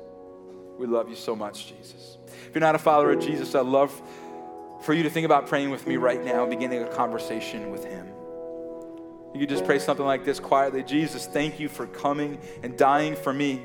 We 0.77 0.87
love 0.87 1.09
you 1.09 1.15
so 1.15 1.35
much, 1.35 1.67
Jesus. 1.67 2.17
If 2.47 2.55
you're 2.55 2.61
not 2.61 2.75
a 2.75 2.79
follower 2.79 3.11
of 3.11 3.19
Jesus, 3.19 3.53
I'd 3.53 3.65
love 3.65 3.91
for 4.81 4.93
you 4.93 5.03
to 5.03 5.09
think 5.09 5.25
about 5.25 5.47
praying 5.47 5.69
with 5.69 5.85
me 5.85 5.97
right 5.97 6.23
now, 6.23 6.45
beginning 6.45 6.83
a 6.83 6.87
conversation 6.87 7.71
with 7.71 7.85
Him. 7.85 8.07
You 9.33 9.39
could 9.39 9.49
just 9.49 9.65
pray 9.65 9.79
something 9.79 10.05
like 10.05 10.25
this 10.25 10.39
quietly 10.39 10.83
Jesus, 10.83 11.25
thank 11.25 11.59
you 11.59 11.69
for 11.69 11.87
coming 11.87 12.39
and 12.63 12.77
dying 12.77 13.15
for 13.15 13.33
me. 13.33 13.61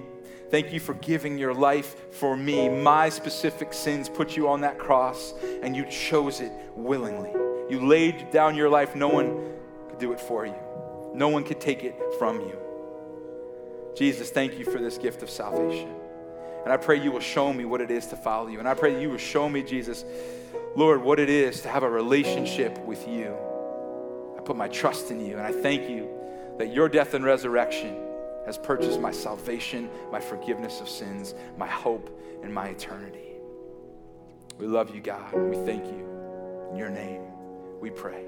Thank 0.49 0.73
you 0.73 0.79
for 0.79 0.95
giving 0.95 1.39
your 1.39 1.53
life 1.53 2.13
for 2.13 2.37
me. 2.37 2.69
My 2.69 3.09
specific 3.09 3.73
sins 3.73 4.09
put 4.09 4.37
you 4.37 4.49
on 4.49 4.61
that 4.61 4.79
cross, 4.79 5.35
and 5.63 5.77
you 5.77 5.85
chose 5.87 6.41
it 6.41 6.53
willingly. 6.77 7.31
You 7.69 7.85
laid 7.85 8.31
down 8.31 8.55
your 8.55 8.69
life. 8.69 8.95
No 8.95 9.09
one 9.09 9.55
could 9.89 9.99
do 9.99 10.13
it 10.13 10.21
for 10.21 10.47
you, 10.47 10.55
no 11.15 11.29
one 11.29 11.43
could 11.43 11.61
take 11.61 11.83
it 11.83 11.97
from 12.19 12.41
you. 12.41 12.57
Jesus, 13.97 14.31
thank 14.31 14.59
you 14.59 14.65
for 14.65 14.79
this 14.79 14.99
gift 14.99 15.23
of 15.23 15.31
salvation. 15.31 15.91
And 16.63 16.73
I 16.73 16.77
pray 16.77 17.03
you 17.03 17.11
will 17.11 17.21
show 17.21 17.53
me 17.53 17.65
what 17.65 17.81
it 17.81 17.91
is 17.91 18.07
to 18.09 18.17
follow 18.17 18.49
you. 18.49 18.59
And 18.59 18.69
I 18.69 18.75
pray 18.75 19.01
you 19.01 19.09
will 19.09 19.19
show 19.19 19.49
me, 19.49 19.63
Jesus, 19.63 20.05
Lord, 20.75 21.03
what 21.03 21.19
it 21.19 21.31
is 21.31 21.63
to 21.63 21.69
have 21.69 21.83
a 21.83 21.89
relationship 21.89 22.79
with 22.85 23.09
you 23.09 23.37
put 24.47 24.57
my 24.57 24.69
trust 24.69 25.11
in 25.11 25.21
you. 25.21 25.37
And 25.37 25.43
I 25.43 25.53
thank 25.53 25.91
you 25.91 26.09
that 26.59 26.73
your 26.73 26.89
death 26.89 27.15
and 27.15 27.25
resurrection 27.25 27.97
has 28.47 28.57
purchased 28.57 29.01
my 29.01 29.11
salvation, 29.11 29.91
my 30.13 30.21
forgiveness 30.21 30.81
of 30.81 30.89
sins, 30.89 31.35
my 31.59 31.67
hope, 31.67 32.19
and 32.43 32.55
my 32.55 32.69
eternity. 32.69 33.35
We 34.57 34.67
love 34.67 34.95
you, 34.95 35.03
God, 35.03 35.33
we 35.35 35.57
thank 35.67 35.85
you. 35.85 36.07
In 36.71 36.77
your 36.77 36.89
name, 36.89 37.23
we 37.81 37.91
pray. 37.91 38.25